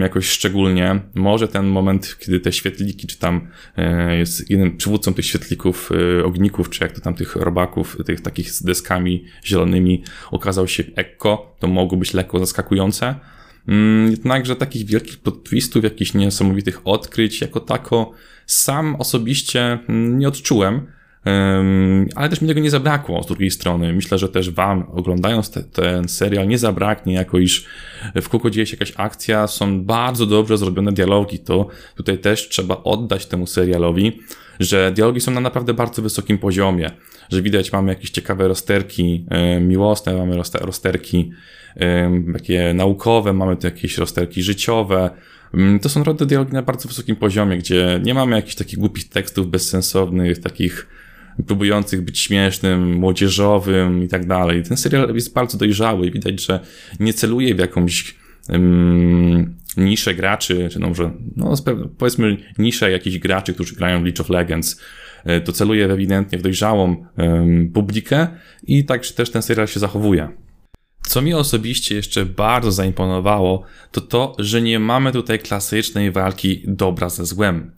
jakoś 0.00 0.28
szczególnie. 0.28 1.00
Może 1.14 1.48
ten 1.48 1.66
moment, 1.66 2.16
kiedy 2.18 2.40
te 2.40 2.52
świetliki, 2.52 3.06
czy 3.06 3.18
tam 3.18 3.48
e, 3.76 4.16
jest 4.16 4.50
jeden 4.50 4.76
przywódcą 4.76 5.14
tych 5.14 5.26
świetlików, 5.26 5.90
e, 6.20 6.24
ogników, 6.24 6.70
czy 6.70 6.84
jak 6.84 6.92
to 6.92 7.00
tam 7.00 7.14
tych 7.14 7.36
robaków, 7.36 7.96
tych 8.06 8.20
takich 8.20 8.50
z 8.50 8.62
deskami 8.62 9.24
zielonymi, 9.44 10.04
okazał 10.30 10.68
się 10.68 10.84
Ekko, 10.96 11.56
to 11.60 11.68
mogło 11.68 11.98
być 11.98 12.14
lekko 12.14 12.38
zaskakujące. 12.38 13.14
Mm, 13.68 14.10
jednakże 14.10 14.56
takich 14.56 14.86
wielkich 14.86 15.18
plot 15.18 15.44
twistów, 15.44 15.84
jakichś 15.84 16.14
niesamowitych 16.14 16.80
odkryć 16.84 17.40
jako 17.40 17.60
tako 17.60 18.12
sam 18.46 18.96
osobiście 18.96 19.78
mm, 19.88 20.18
nie 20.18 20.28
odczułem 20.28 20.86
ale 22.14 22.28
też 22.28 22.40
mi 22.40 22.48
tego 22.48 22.60
nie 22.60 22.70
zabrakło 22.70 23.22
z 23.22 23.26
drugiej 23.26 23.50
strony. 23.50 23.92
Myślę, 23.92 24.18
że 24.18 24.28
też 24.28 24.50
Wam, 24.50 24.84
oglądając 24.92 25.50
te, 25.50 25.62
ten 25.62 26.08
serial, 26.08 26.48
nie 26.48 26.58
zabraknie, 26.58 27.14
jako 27.14 27.38
iż 27.38 27.66
w 28.22 28.28
kółko 28.28 28.50
dzieje 28.50 28.66
się 28.66 28.76
jakaś 28.76 28.92
akcja, 28.96 29.46
są 29.46 29.82
bardzo 29.82 30.26
dobrze 30.26 30.58
zrobione 30.58 30.92
dialogi. 30.92 31.38
To 31.38 31.68
tutaj 31.96 32.18
też 32.18 32.48
trzeba 32.48 32.82
oddać 32.84 33.26
temu 33.26 33.46
serialowi, 33.46 34.20
że 34.60 34.92
dialogi 34.92 35.20
są 35.20 35.32
na 35.32 35.40
naprawdę 35.40 35.74
bardzo 35.74 36.02
wysokim 36.02 36.38
poziomie, 36.38 36.90
że 37.32 37.42
widać, 37.42 37.72
mamy 37.72 37.92
jakieś 37.92 38.10
ciekawe 38.10 38.48
rozterki 38.48 39.26
miłosne, 39.60 40.14
mamy 40.14 40.36
rozterki 40.60 41.30
takie 42.32 42.74
naukowe, 42.74 43.32
mamy 43.32 43.56
tu 43.56 43.66
jakieś 43.66 43.98
rozterki 43.98 44.42
życiowe. 44.42 45.10
To 45.82 45.88
są 45.88 46.00
naprawdę 46.00 46.26
dialogi 46.26 46.52
na 46.52 46.62
bardzo 46.62 46.88
wysokim 46.88 47.16
poziomie, 47.16 47.58
gdzie 47.58 48.00
nie 48.04 48.14
mamy 48.14 48.36
jakichś 48.36 48.54
takich 48.54 48.78
głupich 48.78 49.08
tekstów 49.08 49.50
bezsensownych, 49.50 50.38
takich 50.38 50.88
próbujących 51.46 52.04
być 52.04 52.18
śmiesznym, 52.18 52.94
młodzieżowym 52.94 54.02
i 54.02 54.08
tak 54.08 54.26
dalej. 54.26 54.62
Ten 54.62 54.76
serial 54.76 55.14
jest 55.14 55.34
bardzo 55.34 55.58
dojrzały 55.58 56.06
i 56.06 56.10
widać, 56.10 56.44
że 56.46 56.60
nie 57.00 57.14
celuje 57.14 57.54
w 57.54 57.58
jakąś 57.58 58.14
um, 58.48 59.54
niszę 59.76 60.14
graczy, 60.14 60.68
czy 60.72 60.78
no 60.78 60.88
może, 60.88 61.10
no 61.36 61.54
powiedzmy 61.98 62.36
niszę 62.58 62.90
jakichś 62.90 63.18
graczy, 63.18 63.54
którzy 63.54 63.74
grają 63.74 64.00
w 64.00 64.04
League 64.04 64.22
of 64.22 64.30
Legends. 64.30 64.80
E, 65.24 65.40
to 65.40 65.52
celuje 65.52 65.92
ewidentnie 65.92 66.38
w 66.38 66.42
dojrzałą 66.42 67.06
um, 67.18 67.70
publikę 67.74 68.28
i 68.62 68.84
tak 68.84 69.06
też 69.06 69.30
ten 69.30 69.42
serial 69.42 69.66
się 69.66 69.80
zachowuje. 69.80 70.28
Co 71.02 71.22
mi 71.22 71.34
osobiście 71.34 71.94
jeszcze 71.94 72.26
bardzo 72.26 72.72
zaimponowało, 72.72 73.62
to 73.92 74.00
to, 74.00 74.36
że 74.38 74.62
nie 74.62 74.78
mamy 74.78 75.12
tutaj 75.12 75.38
klasycznej 75.38 76.10
walki 76.10 76.62
dobra 76.66 77.08
ze 77.08 77.26
złem. 77.26 77.72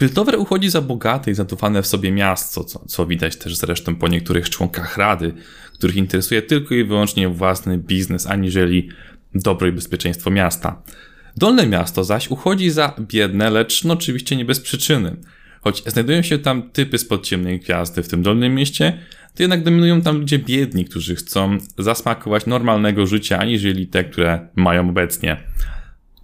Piltover 0.00 0.36
uchodzi 0.38 0.70
za 0.70 0.80
bogate 0.80 1.30
i 1.30 1.34
zatufane 1.34 1.82
w 1.82 1.86
sobie 1.86 2.12
miasto, 2.12 2.64
co, 2.64 2.84
co 2.86 3.06
widać 3.06 3.36
też 3.36 3.56
zresztą 3.56 3.96
po 3.96 4.08
niektórych 4.08 4.50
członkach 4.50 4.96
rady, 4.96 5.34
których 5.74 5.96
interesuje 5.96 6.42
tylko 6.42 6.74
i 6.74 6.84
wyłącznie 6.84 7.28
własny 7.28 7.78
biznes, 7.78 8.26
aniżeli 8.26 8.88
dobro 9.34 9.66
i 9.66 9.72
bezpieczeństwo 9.72 10.30
miasta. 10.30 10.82
Dolne 11.36 11.66
miasto 11.66 12.04
zaś 12.04 12.30
uchodzi 12.30 12.70
za 12.70 12.94
biedne, 13.00 13.50
lecz 13.50 13.84
no 13.84 13.94
oczywiście 13.94 14.36
nie 14.36 14.44
bez 14.44 14.60
przyczyny. 14.60 15.16
choć 15.60 15.82
znajdują 15.86 16.22
się 16.22 16.38
tam 16.38 16.70
typy 16.70 16.98
z 16.98 17.08
ciemnej 17.22 17.60
gwiazdy 17.60 18.02
w 18.02 18.08
tym 18.08 18.22
dolnym 18.22 18.54
mieście, 18.54 18.98
to 19.34 19.42
jednak 19.42 19.62
dominują 19.62 20.02
tam 20.02 20.18
ludzie 20.18 20.38
biedni, 20.38 20.84
którzy 20.84 21.16
chcą 21.16 21.58
zasmakować 21.78 22.46
normalnego 22.46 23.06
życia, 23.06 23.38
aniżeli 23.38 23.86
te, 23.86 24.04
które 24.04 24.48
mają 24.56 24.88
obecnie. 24.88 25.36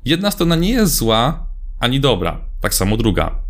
Jedna 0.04 0.30
strona 0.30 0.56
nie 0.56 0.70
jest 0.70 0.94
zła, 0.94 1.46
ani 1.80 2.00
dobra, 2.00 2.40
tak 2.60 2.74
samo 2.74 2.96
druga. 2.96 3.45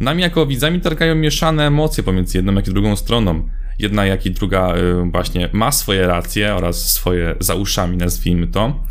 Nami 0.00 0.22
jako 0.22 0.46
widzami 0.46 0.80
targają 0.80 1.14
mieszane 1.14 1.66
emocje 1.66 2.04
pomiędzy 2.04 2.38
jedną 2.38 2.54
jak 2.54 2.68
i 2.68 2.72
drugą 2.72 2.96
stroną. 2.96 3.48
Jedna 3.78 4.06
jak 4.06 4.26
i 4.26 4.30
druga 4.30 4.76
y, 4.76 5.10
właśnie 5.10 5.48
ma 5.52 5.72
swoje 5.72 6.06
racje 6.06 6.54
oraz 6.54 6.92
swoje 6.92 7.34
za 7.40 7.54
uszami, 7.54 7.96
nazwijmy 7.96 8.46
to. 8.46 8.84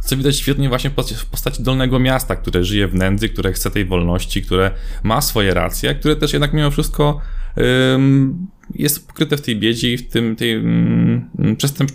Co 0.00 0.16
widać 0.16 0.36
świetnie 0.36 0.68
właśnie 0.68 0.90
w 0.90 1.26
postaci 1.26 1.62
Dolnego 1.62 1.98
Miasta, 1.98 2.36
które 2.36 2.64
żyje 2.64 2.88
w 2.88 2.94
nędzy, 2.94 3.28
które 3.28 3.52
chce 3.52 3.70
tej 3.70 3.84
wolności, 3.84 4.42
które 4.42 4.70
ma 5.02 5.20
swoje 5.20 5.54
racje, 5.54 5.94
które 5.94 6.16
też 6.16 6.32
jednak 6.32 6.52
mimo 6.52 6.70
wszystko 6.70 7.20
jest 8.74 9.06
pokryte 9.06 9.36
w 9.36 9.40
tej 9.40 9.56
biedzie 9.56 9.92
i 9.92 9.96
w, 9.98 10.08
tym, 10.08 10.36
tej, 10.36 10.62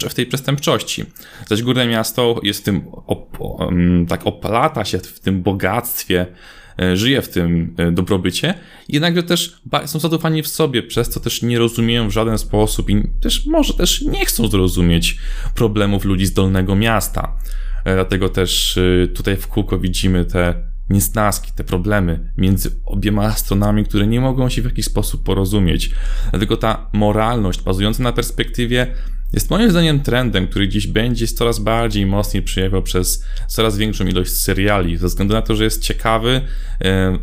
w 0.10 0.14
tej 0.14 0.26
przestępczości. 0.26 1.06
Zaś 1.48 1.62
Górne 1.64 1.88
Miasto 1.88 2.40
jest 2.44 2.60
w 2.60 2.64
tym, 2.64 2.82
op, 3.08 3.38
tak 4.08 4.28
opalata 4.28 4.86
się 4.86 5.00
w 5.00 5.20
tym 5.20 5.42
bogactwie, 5.42 6.26
żyje 6.94 7.22
w 7.22 7.30
tym 7.30 7.76
e, 7.78 7.92
dobrobycie, 7.92 8.54
jednakże 8.90 9.24
też 9.24 9.62
są 9.86 10.00
zadowoleni 10.00 10.44
w 10.44 10.48
sobie, 10.48 10.84
przez 10.84 11.10
co 11.10 11.20
też 11.20 11.42
nie 11.42 11.60
rozumieją 11.60 12.10
w 12.10 12.12
żaden 12.12 12.38
sposób 12.38 12.90
i 12.90 13.04
też 13.22 13.46
może 13.46 13.74
też 13.74 14.02
nie 14.02 14.26
chcą 14.26 14.48
zrozumieć 14.48 15.18
problemów 15.56 16.06
ludzi 16.06 16.26
z 16.26 16.34
Dolnego 16.34 16.76
Miasta. 16.76 17.38
E, 17.86 17.96
dlatego 17.96 18.30
też 18.30 18.80
tutaj 19.16 19.38
w 19.38 19.48
kółko 19.48 19.80
widzimy 19.80 20.26
te 20.26 20.72
niesnaski, 20.90 21.52
te 21.52 21.64
problemy 21.64 22.32
między 22.38 22.72
obiema 22.86 23.32
stronami, 23.32 23.84
które 23.84 24.08
nie 24.08 24.22
mogą 24.22 24.50
się 24.50 24.62
w 24.62 24.66
jakiś 24.66 24.86
sposób 24.86 25.24
porozumieć. 25.24 25.92
Dlatego 26.32 26.58
ta 26.58 26.90
moralność 26.94 27.62
bazująca 27.62 28.04
na 28.04 28.14
perspektywie 28.14 28.88
jest 29.34 29.50
moim 29.50 29.72
zdaniem 29.72 30.00
trendem, 30.00 30.48
który 30.48 30.68
dziś 30.68 30.88
będzie 30.88 31.28
coraz 31.28 31.60
bardziej 31.60 32.06
mocniej 32.06 32.44
przejawiał 32.44 32.84
przez 32.84 33.26
coraz 33.48 33.78
większą 33.78 34.08
ilość 34.08 34.32
seriali, 34.32 34.98
ze 34.98 35.08
względu 35.08 35.34
na 35.34 35.42
to, 35.42 35.56
że 35.56 35.64
jest 35.64 35.84
ciekawy, 35.84 36.42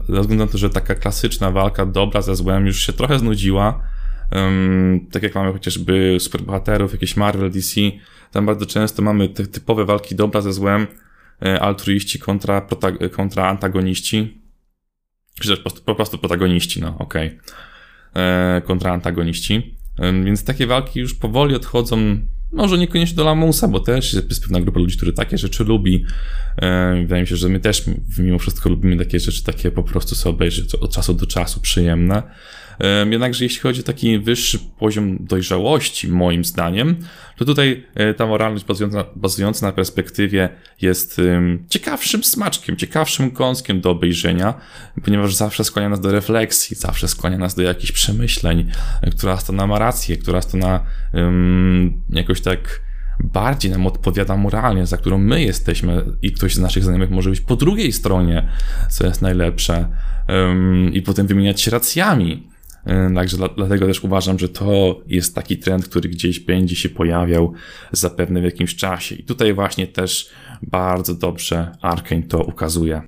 ze 0.08 0.20
względu 0.20 0.44
na 0.44 0.50
to, 0.52 0.58
że 0.58 0.70
taka 0.70 0.94
klasyczna 0.94 1.50
walka 1.50 1.86
dobra 1.86 2.22
ze 2.22 2.36
złem 2.36 2.66
już 2.66 2.86
się 2.86 2.92
trochę 2.92 3.18
znudziła. 3.18 3.82
Tak 5.12 5.22
jak 5.22 5.34
mamy 5.34 5.52
chociażby 5.52 6.16
superbohaterów, 6.20 6.92
jakieś 6.92 7.16
Marvel, 7.16 7.50
DC, 7.50 7.80
tam 8.32 8.46
bardzo 8.46 8.66
często 8.66 9.02
mamy 9.02 9.28
te 9.28 9.46
typowe 9.46 9.84
walki 9.84 10.14
dobra 10.14 10.40
ze 10.40 10.52
złem, 10.52 10.86
E, 11.42 11.60
altruiści 11.60 12.18
kontra, 12.18 12.66
kontra 13.12 13.48
antagoniści, 13.48 14.42
czy 15.40 15.48
też 15.48 15.60
po 15.84 15.94
prostu 15.94 16.18
protagoniści, 16.18 16.80
no 16.80 16.98
okej, 16.98 17.38
okay. 18.12 18.22
E, 18.22 18.62
kontra 18.64 18.92
antagoniści. 18.92 19.77
Więc 20.24 20.44
takie 20.44 20.66
walki 20.66 21.00
już 21.00 21.14
powoli 21.14 21.54
odchodzą, 21.54 22.18
może 22.52 22.78
niekoniecznie 22.78 23.16
do 23.16 23.24
lamusa, 23.24 23.68
bo 23.68 23.80
też 23.80 24.12
jest 24.12 24.42
pewna 24.42 24.60
grupa 24.60 24.80
ludzi, 24.80 24.96
którzy 24.96 25.12
takie 25.12 25.38
rzeczy 25.38 25.64
lubi. 25.64 26.04
Wydaje 27.00 27.22
mi 27.22 27.28
się, 27.28 27.36
że 27.36 27.48
my 27.48 27.60
też 27.60 27.84
mimo 28.18 28.38
wszystko 28.38 28.68
lubimy 28.68 28.96
takie 28.96 29.20
rzeczy, 29.20 29.44
takie 29.44 29.70
po 29.70 29.82
prostu 29.82 30.14
sobie 30.14 30.34
obejrzeć 30.34 30.74
od 30.74 30.92
czasu 30.94 31.14
do 31.14 31.26
czasu 31.26 31.60
przyjemne. 31.60 32.22
Jednakże 33.10 33.44
jeśli 33.44 33.60
chodzi 33.60 33.80
o 33.80 33.84
taki 33.84 34.18
wyższy 34.18 34.58
poziom 34.78 35.16
dojrzałości, 35.20 36.08
moim 36.08 36.44
zdaniem, 36.44 36.96
to 37.36 37.44
tutaj 37.44 37.86
e, 37.94 38.14
ta 38.14 38.26
moralność 38.26 38.64
bazująca, 38.64 39.04
bazująca 39.16 39.66
na 39.66 39.72
perspektywie 39.72 40.48
jest 40.82 41.20
ciekawszym 41.68 42.24
smaczkiem, 42.24 42.76
ciekawszym 42.76 43.30
kąskiem 43.30 43.80
do 43.80 43.90
obejrzenia, 43.90 44.54
ponieważ 45.04 45.34
zawsze 45.34 45.64
skłania 45.64 45.88
nas 45.88 46.00
do 46.00 46.12
refleksji, 46.12 46.76
zawsze 46.76 47.08
skłania 47.08 47.38
nas 47.38 47.54
do 47.54 47.62
jakichś 47.62 47.92
przemyśleń, 47.92 48.70
która 49.10 49.36
strona 49.36 49.66
ma 49.66 49.78
rację, 49.78 50.16
która 50.16 50.42
strona 50.42 50.84
um, 51.14 52.02
jakoś 52.10 52.40
tak 52.40 52.80
bardziej 53.20 53.70
nam 53.70 53.86
odpowiada 53.86 54.36
moralnie, 54.36 54.86
za 54.86 54.96
którą 54.96 55.18
my 55.18 55.42
jesteśmy 55.42 56.04
i 56.22 56.32
ktoś 56.32 56.54
z 56.54 56.58
naszych 56.58 56.84
znajomych 56.84 57.10
może 57.10 57.30
być 57.30 57.40
po 57.40 57.56
drugiej 57.56 57.92
stronie, 57.92 58.48
co 58.90 59.06
jest 59.06 59.22
najlepsze, 59.22 59.88
um, 60.28 60.94
i 60.94 61.02
potem 61.02 61.26
wymieniać 61.26 61.60
się 61.60 61.70
racjami. 61.70 62.48
E, 62.86 63.14
także 63.14 63.36
dlatego 63.56 63.86
też 63.86 64.04
uważam, 64.04 64.38
że 64.38 64.48
to 64.48 65.00
jest 65.06 65.34
taki 65.34 65.58
trend, 65.58 65.88
który 65.88 66.08
gdzieś 66.08 66.40
będzie 66.40 66.76
się 66.76 66.88
pojawiał 66.88 67.52
zapewne 67.92 68.40
w 68.40 68.44
jakimś 68.44 68.76
czasie. 68.76 69.14
I 69.14 69.24
tutaj 69.24 69.54
właśnie 69.54 69.86
też 69.86 70.30
bardzo 70.62 71.14
dobrze 71.14 71.76
Arkane 71.82 72.22
to 72.22 72.42
ukazuje. 72.42 73.02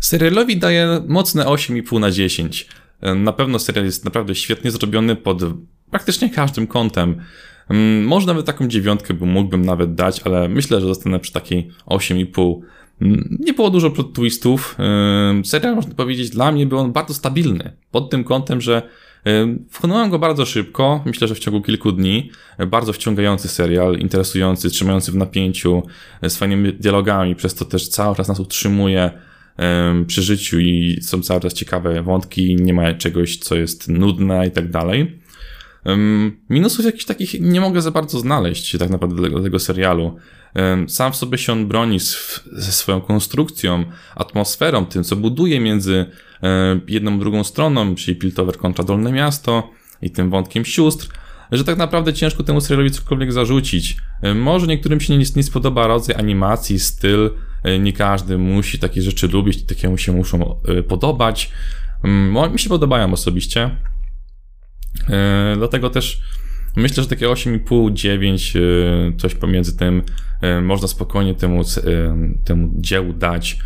Serialowi 0.00 0.56
daje 0.56 1.02
mocne 1.08 1.44
8,5 1.44 2.00
na 2.00 2.10
10. 2.10 2.68
E, 3.00 3.14
na 3.14 3.32
pewno 3.32 3.58
serial 3.58 3.84
jest 3.84 4.04
naprawdę 4.04 4.34
świetnie 4.34 4.70
zrobiony 4.70 5.16
pod 5.16 5.42
praktycznie 5.90 6.30
każdym 6.30 6.66
kątem. 6.66 7.20
Mm, 7.70 8.04
może 8.04 8.26
nawet 8.26 8.46
taką 8.46 8.68
dziewiątkę 8.68 9.14
bym 9.14 9.28
mógłbym 9.28 9.64
nawet 9.64 9.94
dać, 9.94 10.20
ale 10.24 10.48
myślę, 10.48 10.80
że 10.80 10.86
zostanę 10.86 11.20
przy 11.20 11.32
takiej 11.32 11.70
8,5. 11.86 12.60
Mm, 13.02 13.36
nie 13.40 13.52
było 13.52 13.70
dużo 13.70 13.90
plot 13.90 14.12
twistów. 14.12 14.76
Serial, 15.44 15.74
można 15.74 15.94
powiedzieć, 15.94 16.30
dla 16.30 16.52
mnie 16.52 16.66
był 16.66 16.78
on 16.78 16.92
bardzo 16.92 17.14
stabilny. 17.14 17.72
Pod 17.90 18.10
tym 18.10 18.24
kątem, 18.24 18.60
że 18.60 18.82
Wchłonąłem 19.70 20.10
go 20.10 20.18
bardzo 20.18 20.46
szybko, 20.46 21.02
myślę, 21.06 21.28
że 21.28 21.34
w 21.34 21.38
ciągu 21.38 21.62
kilku 21.62 21.92
dni. 21.92 22.30
Bardzo 22.66 22.92
wciągający 22.92 23.48
serial, 23.48 23.98
interesujący, 23.98 24.70
trzymający 24.70 25.12
w 25.12 25.16
napięciu, 25.16 25.82
e, 26.22 26.30
z 26.30 26.36
fajnymi 26.36 26.72
dialogami, 26.72 27.34
przez 27.34 27.54
to 27.54 27.64
też 27.64 27.88
cały 27.88 28.16
czas 28.16 28.28
nas 28.28 28.40
utrzymuje 28.40 29.10
przy 30.06 30.22
życiu 30.22 30.60
i 30.60 30.98
są 31.02 31.22
cały 31.22 31.40
czas 31.40 31.54
ciekawe 31.54 32.02
wątki, 32.02 32.56
nie 32.56 32.74
ma 32.74 32.94
czegoś, 32.94 33.36
co 33.36 33.56
jest 33.56 33.88
nudne 33.88 34.46
i 34.46 34.50
tak 34.50 34.70
dalej. 34.70 35.21
Minusów 36.50 36.84
jakichś 36.84 37.04
takich 37.04 37.40
nie 37.40 37.60
mogę 37.60 37.82
za 37.82 37.90
bardzo 37.90 38.18
znaleźć 38.18 38.78
tak 38.78 38.90
naprawdę 38.90 39.30
dla 39.30 39.42
tego 39.42 39.58
serialu. 39.58 40.16
Sam 40.88 41.12
w 41.12 41.16
sobie 41.16 41.38
się 41.38 41.52
on 41.52 41.68
broni 41.68 41.98
ze 42.52 42.72
swoją 42.72 43.00
konstrukcją, 43.00 43.84
atmosferą, 44.14 44.86
tym 44.86 45.04
co 45.04 45.16
buduje 45.16 45.60
między 45.60 46.06
jedną 46.88 47.18
drugą 47.18 47.44
stroną, 47.44 47.94
czyli 47.94 48.16
Piltover 48.16 48.56
kontra 48.56 48.84
Dolne 48.84 49.12
Miasto 49.12 49.70
i 50.02 50.10
tym 50.10 50.30
wątkiem 50.30 50.64
sióstr, 50.64 51.08
że 51.52 51.64
tak 51.64 51.76
naprawdę 51.76 52.12
ciężko 52.12 52.42
temu 52.42 52.60
serialowi 52.60 52.90
cokolwiek 52.90 53.32
zarzucić. 53.32 53.96
Może 54.34 54.66
niektórym 54.66 55.00
się 55.00 55.18
nie, 55.18 55.24
nie 55.36 55.42
spodoba 55.42 55.86
rodzaj 55.86 56.16
animacji, 56.16 56.78
styl, 56.78 57.30
nie 57.80 57.92
każdy 57.92 58.38
musi 58.38 58.78
takie 58.78 59.02
rzeczy 59.02 59.28
lubić, 59.28 59.62
takie 59.62 59.88
mu 59.88 59.98
się 59.98 60.12
muszą 60.12 60.60
e, 60.64 60.82
podobać. 60.82 61.52
Mi 62.52 62.58
się 62.58 62.68
podobają 62.68 63.12
osobiście. 63.12 63.76
E, 65.10 65.54
dlatego 65.56 65.90
też 65.90 66.20
myślę, 66.76 67.02
że 67.02 67.08
takie 67.08 67.26
8,5, 67.26 67.92
9, 67.92 68.56
e, 68.56 68.60
coś 69.18 69.34
pomiędzy 69.34 69.76
tym 69.76 70.02
e, 70.40 70.60
można 70.60 70.88
spokojnie 70.88 71.34
temu, 71.34 71.62
temu 72.44 72.72
dziełu 72.76 73.12
dać. 73.12 73.58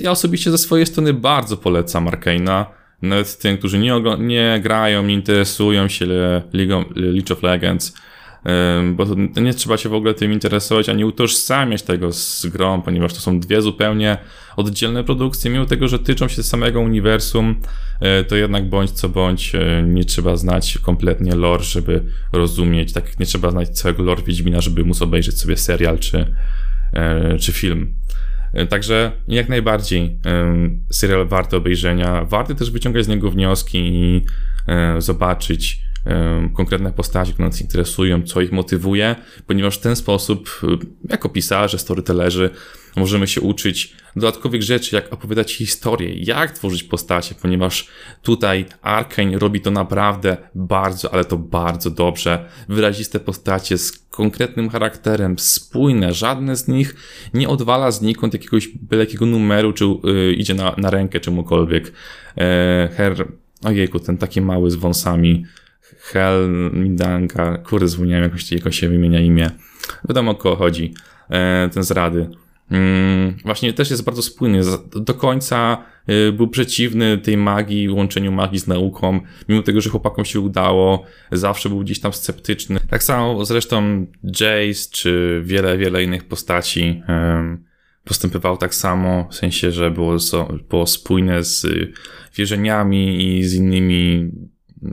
Ja 0.00 0.10
osobiście 0.10 0.50
ze 0.50 0.58
swojej 0.58 0.86
strony 0.86 1.14
bardzo 1.14 1.56
polecam 1.56 2.06
Arkane'a. 2.06 2.64
Nawet 3.02 3.38
tym, 3.38 3.58
którzy 3.58 3.78
nie, 3.78 4.02
nie 4.18 4.60
grają, 4.62 5.02
nie 5.02 5.14
interesują 5.14 5.88
się 5.88 6.06
League 6.94 7.32
of 7.32 7.42
Legends, 7.42 7.94
bo 8.92 9.06
to 9.34 9.40
nie 9.40 9.54
trzeba 9.54 9.76
się 9.76 9.88
w 9.88 9.94
ogóle 9.94 10.14
tym 10.14 10.32
interesować, 10.32 10.88
ani 10.88 11.04
utożsamiać 11.04 11.82
tego 11.82 12.12
z 12.12 12.46
grą, 12.46 12.82
ponieważ 12.82 13.14
to 13.14 13.20
są 13.20 13.40
dwie 13.40 13.62
zupełnie 13.62 14.18
oddzielne 14.56 15.04
produkcje, 15.04 15.50
mimo 15.50 15.66
tego, 15.66 15.88
że 15.88 15.98
tyczą 15.98 16.28
się 16.28 16.42
samego 16.42 16.80
uniwersum, 16.80 17.60
e, 18.00 18.24
to 18.24 18.36
jednak 18.36 18.68
bądź 18.68 18.90
co 18.90 19.08
bądź 19.08 19.54
e, 19.54 19.82
nie 19.82 20.04
trzeba 20.04 20.36
znać 20.36 20.78
kompletnie 20.78 21.34
lore, 21.34 21.62
żeby 21.62 22.04
rozumieć, 22.32 22.92
tak 22.92 23.20
nie 23.20 23.26
trzeba 23.26 23.50
znać 23.50 23.68
całego 23.68 24.02
lore 24.02 24.22
Wiedźmina, 24.22 24.60
żeby 24.60 24.84
móc 24.84 25.02
obejrzeć 25.02 25.38
sobie 25.38 25.56
serial 25.56 25.98
czy, 25.98 26.34
e, 26.92 27.38
czy 27.38 27.52
film. 27.52 27.92
Także 28.68 29.12
jak 29.28 29.48
najbardziej 29.48 30.18
serial 30.90 31.26
warty 31.26 31.56
obejrzenia, 31.56 32.24
warto 32.24 32.54
też 32.54 32.70
wyciągać 32.70 33.04
z 33.04 33.08
niego 33.08 33.30
wnioski 33.30 33.78
i 33.78 34.24
zobaczyć, 34.98 35.82
konkretne 36.52 36.92
postaci, 36.92 37.32
które 37.32 37.48
nas 37.48 37.60
interesują, 37.60 38.22
co 38.22 38.40
ich 38.40 38.52
motywuje, 38.52 39.16
ponieważ 39.46 39.78
w 39.78 39.80
ten 39.80 39.96
sposób, 39.96 40.60
jako 41.10 41.28
pisarze, 41.28 41.78
storytellerzy, 41.78 42.50
możemy 42.96 43.26
się 43.26 43.40
uczyć 43.40 43.94
dodatkowych 44.16 44.62
rzeczy, 44.62 44.96
jak 44.96 45.12
opowiadać 45.12 45.54
historię, 45.54 46.14
jak 46.14 46.50
tworzyć 46.50 46.82
postacie, 46.82 47.34
ponieważ 47.42 47.88
tutaj 48.22 48.64
Arkane 48.82 49.38
robi 49.38 49.60
to 49.60 49.70
naprawdę 49.70 50.36
bardzo, 50.54 51.14
ale 51.14 51.24
to 51.24 51.36
bardzo 51.36 51.90
dobrze. 51.90 52.48
Wyraziste 52.68 53.20
postacie 53.20 53.78
z 53.78 53.92
konkretnym 53.92 54.68
charakterem, 54.68 55.38
spójne, 55.38 56.14
żadne 56.14 56.56
z 56.56 56.68
nich 56.68 56.94
nie 57.34 57.48
odwala 57.48 57.90
znikąd 57.90 58.32
jakiegoś 58.32 58.68
byle 58.68 59.04
jakiego 59.04 59.26
numeru, 59.26 59.72
czy 59.72 59.84
yy, 59.84 60.32
idzie 60.32 60.54
na, 60.54 60.74
na 60.76 60.90
rękę 60.90 61.20
czemukolwiek. 61.20 61.92
Yy, 62.36 62.42
her, 62.96 63.28
ojejku, 63.64 64.00
ten 64.00 64.18
taki 64.18 64.40
mały 64.40 64.70
z 64.70 64.74
wąsami, 64.74 65.44
Hel 65.98 66.50
Midanga, 66.72 67.58
kurde, 67.58 67.88
zapomniałem 67.88 68.24
jakoś 68.24 68.52
jego 68.52 68.70
się 68.70 68.88
wymienia 68.88 69.20
imię. 69.20 69.50
Wiadomo 70.08 70.30
o 70.30 70.34
kogo 70.34 70.56
chodzi, 70.56 70.94
e, 71.30 71.68
ten 71.72 71.82
z 71.82 71.90
Rady. 71.90 72.30
mm, 72.70 73.36
właśnie 73.44 73.72
też 73.72 73.90
jest 73.90 74.04
bardzo 74.04 74.22
spójny. 74.22 74.60
Do 74.96 75.14
końca 75.14 75.84
y, 76.28 76.32
był 76.32 76.48
przeciwny 76.48 77.18
tej 77.18 77.36
magii, 77.36 77.88
łączeniu 77.88 78.32
magii 78.32 78.58
z 78.58 78.66
nauką, 78.66 79.20
mimo 79.48 79.62
tego, 79.62 79.80
że 79.80 79.90
chłopakom 79.90 80.24
się 80.24 80.40
udało, 80.40 81.04
zawsze 81.32 81.68
był 81.68 81.80
gdzieś 81.80 82.00
tam 82.00 82.12
sceptyczny. 82.12 82.80
Tak 82.90 83.02
samo 83.02 83.44
zresztą 83.44 84.06
Jace, 84.24 84.90
czy 84.92 85.42
wiele, 85.44 85.78
wiele 85.78 86.04
innych 86.04 86.24
postaci 86.24 87.02
postępował 88.04 88.56
tak 88.56 88.74
samo, 88.74 89.28
w 89.30 89.34
sensie, 89.34 89.72
że 89.72 89.90
było, 89.90 90.16
było 90.70 90.86
spójne 90.86 91.44
z 91.44 91.66
wierzeniami 92.36 93.38
i 93.38 93.44
z 93.44 93.54
innymi 93.54 94.30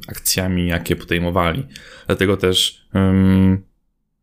akcjami, 0.07 0.67
jakie 0.67 0.95
podejmowali. 0.95 1.67
Dlatego 2.07 2.37
też 2.37 2.87
um, 2.93 3.63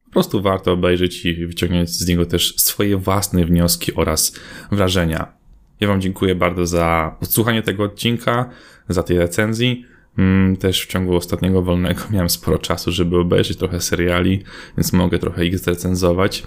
po 0.05 0.11
prostu 0.11 0.43
warto 0.43 0.73
obejrzeć 0.73 1.27
i 1.27 1.47
wyciągnąć 1.47 1.91
z 1.91 2.09
niego 2.09 2.27
też 2.27 2.57
swoje 2.57 2.97
własne 2.97 3.45
wnioski 3.45 3.95
oraz 3.95 4.41
wrażenia. 4.73 5.33
Ja 5.81 5.89
Wam 5.89 6.01
dziękuję 6.01 6.35
bardzo 6.35 6.67
za 6.67 7.17
odsłuchanie 7.21 7.63
tego 7.63 7.85
odcinka, 7.85 8.51
za 8.89 9.03
tej 9.03 9.19
recenzji. 9.19 9.85
Um, 10.19 10.57
też 10.57 10.83
w 10.83 10.87
ciągu 10.87 11.17
ostatniego 11.17 11.63
wolnego 11.63 12.03
miałem 12.11 12.31
sporo 12.31 12.59
czasu, 12.59 12.93
żeby 12.93 13.19
obejrzeć 13.19 13.59
trochę 13.59 13.81
seriali, 13.81 14.45
więc 14.77 14.93
mogę 14.93 15.19
trochę 15.19 15.47
ich 15.47 15.59
zrecenzować. 15.59 16.43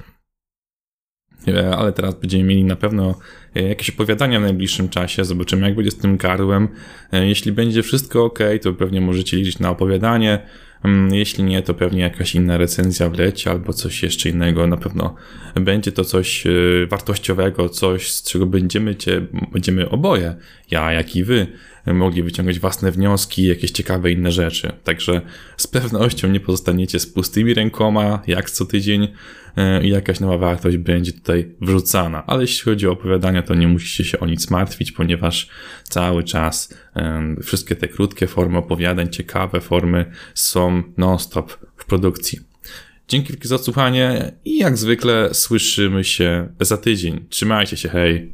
E, 1.48 1.76
ale 1.76 1.92
teraz 1.92 2.16
będziemy 2.16 2.44
mieli 2.44 2.64
na 2.64 2.76
pewno 2.76 3.16
e, 3.56 3.62
jakieś 3.64 3.90
opowiadania 3.90 4.40
w 4.40 4.44
najbliższym 4.44 4.90
czasie. 4.90 5.26
Zobaczymy, 5.26 5.68
jak 5.68 5.76
będzie 5.76 5.92
z 5.92 5.98
tym 5.98 6.18
gardłem. 6.18 6.68
E, 7.12 7.28
jeśli 7.28 7.52
będzie 7.52 7.84
wszystko 7.84 8.26
ok, 8.26 8.40
to 8.62 8.74
pewnie 8.74 9.02
możecie 9.02 9.38
liczyć 9.38 9.60
na 9.60 9.70
opowiadanie. 9.70 10.40
Mm, 10.84 11.14
jeśli 11.14 11.44
nie, 11.44 11.62
to 11.62 11.74
pewnie 11.74 12.02
jakaś 12.02 12.36
inna 12.36 12.58
recenzja 12.58 13.10
wleci 13.10 13.50
albo 13.50 13.74
coś 13.74 14.04
jeszcze 14.04 14.30
innego. 14.30 14.68
Na 14.68 14.78
pewno 14.78 15.16
będzie 15.56 15.92
to 15.92 16.06
coś 16.06 16.44
wartościowego, 16.90 17.70
coś, 17.70 18.12
z 18.12 18.24
czego 18.24 18.46
będziemy, 18.46 18.96
cię, 18.96 19.22
będziemy 19.52 19.90
oboje, 19.90 20.36
ja 20.72 20.92
jak 20.92 21.16
i 21.16 21.24
wy, 21.24 21.48
mogli 21.94 22.24
wyciągać 22.24 22.60
własne 22.60 22.92
wnioski, 22.92 23.48
jakieś 23.48 23.72
ciekawe 23.72 24.12
inne 24.12 24.32
rzeczy. 24.32 24.72
Także 24.84 25.22
z 25.58 25.68
pewnością 25.68 26.28
nie 26.28 26.40
pozostaniecie 26.40 27.00
z 27.00 27.08
pustymi 27.08 27.54
rękoma, 27.54 28.22
jak 28.28 28.52
co 28.52 28.66
tydzień 28.66 29.04
e, 29.04 29.10
i 29.84 29.90
jakaś 29.90 30.20
nowa 30.20 30.38
wartość 30.38 30.78
będzie 30.78 31.12
tutaj 31.12 31.52
wrzucana. 31.62 32.24
Ale 32.28 32.42
jeśli 32.42 32.64
chodzi 32.64 32.88
o 32.88 32.92
opowiadania, 32.92 33.42
to 33.42 33.56
nie 33.56 33.68
musicie 33.68 34.04
się 34.04 34.20
o 34.20 34.26
nic 34.26 34.50
martwić, 34.50 34.92
ponieważ 34.92 35.50
cały 35.84 36.24
czas 36.24 36.74
wszystkie 37.44 37.76
te 37.76 37.88
krótkie 37.88 38.28
formy 38.28 38.58
opowiadań, 38.58 39.10
ciekawe 39.10 39.62
formy 39.62 40.06
są 40.34 40.84
non-stop 40.98 41.52
w 41.76 41.86
produkcji. 41.86 42.40
Dzięki 43.08 43.34
za 43.42 43.56
odsłuchanie 43.56 44.32
i 44.46 44.58
jak 44.58 44.78
zwykle 44.78 45.34
słyszymy 45.34 46.04
się 46.04 46.48
za 46.62 46.78
tydzień. 46.78 47.26
Trzymajcie 47.30 47.78
się, 47.78 47.90
hej! 47.90 48.34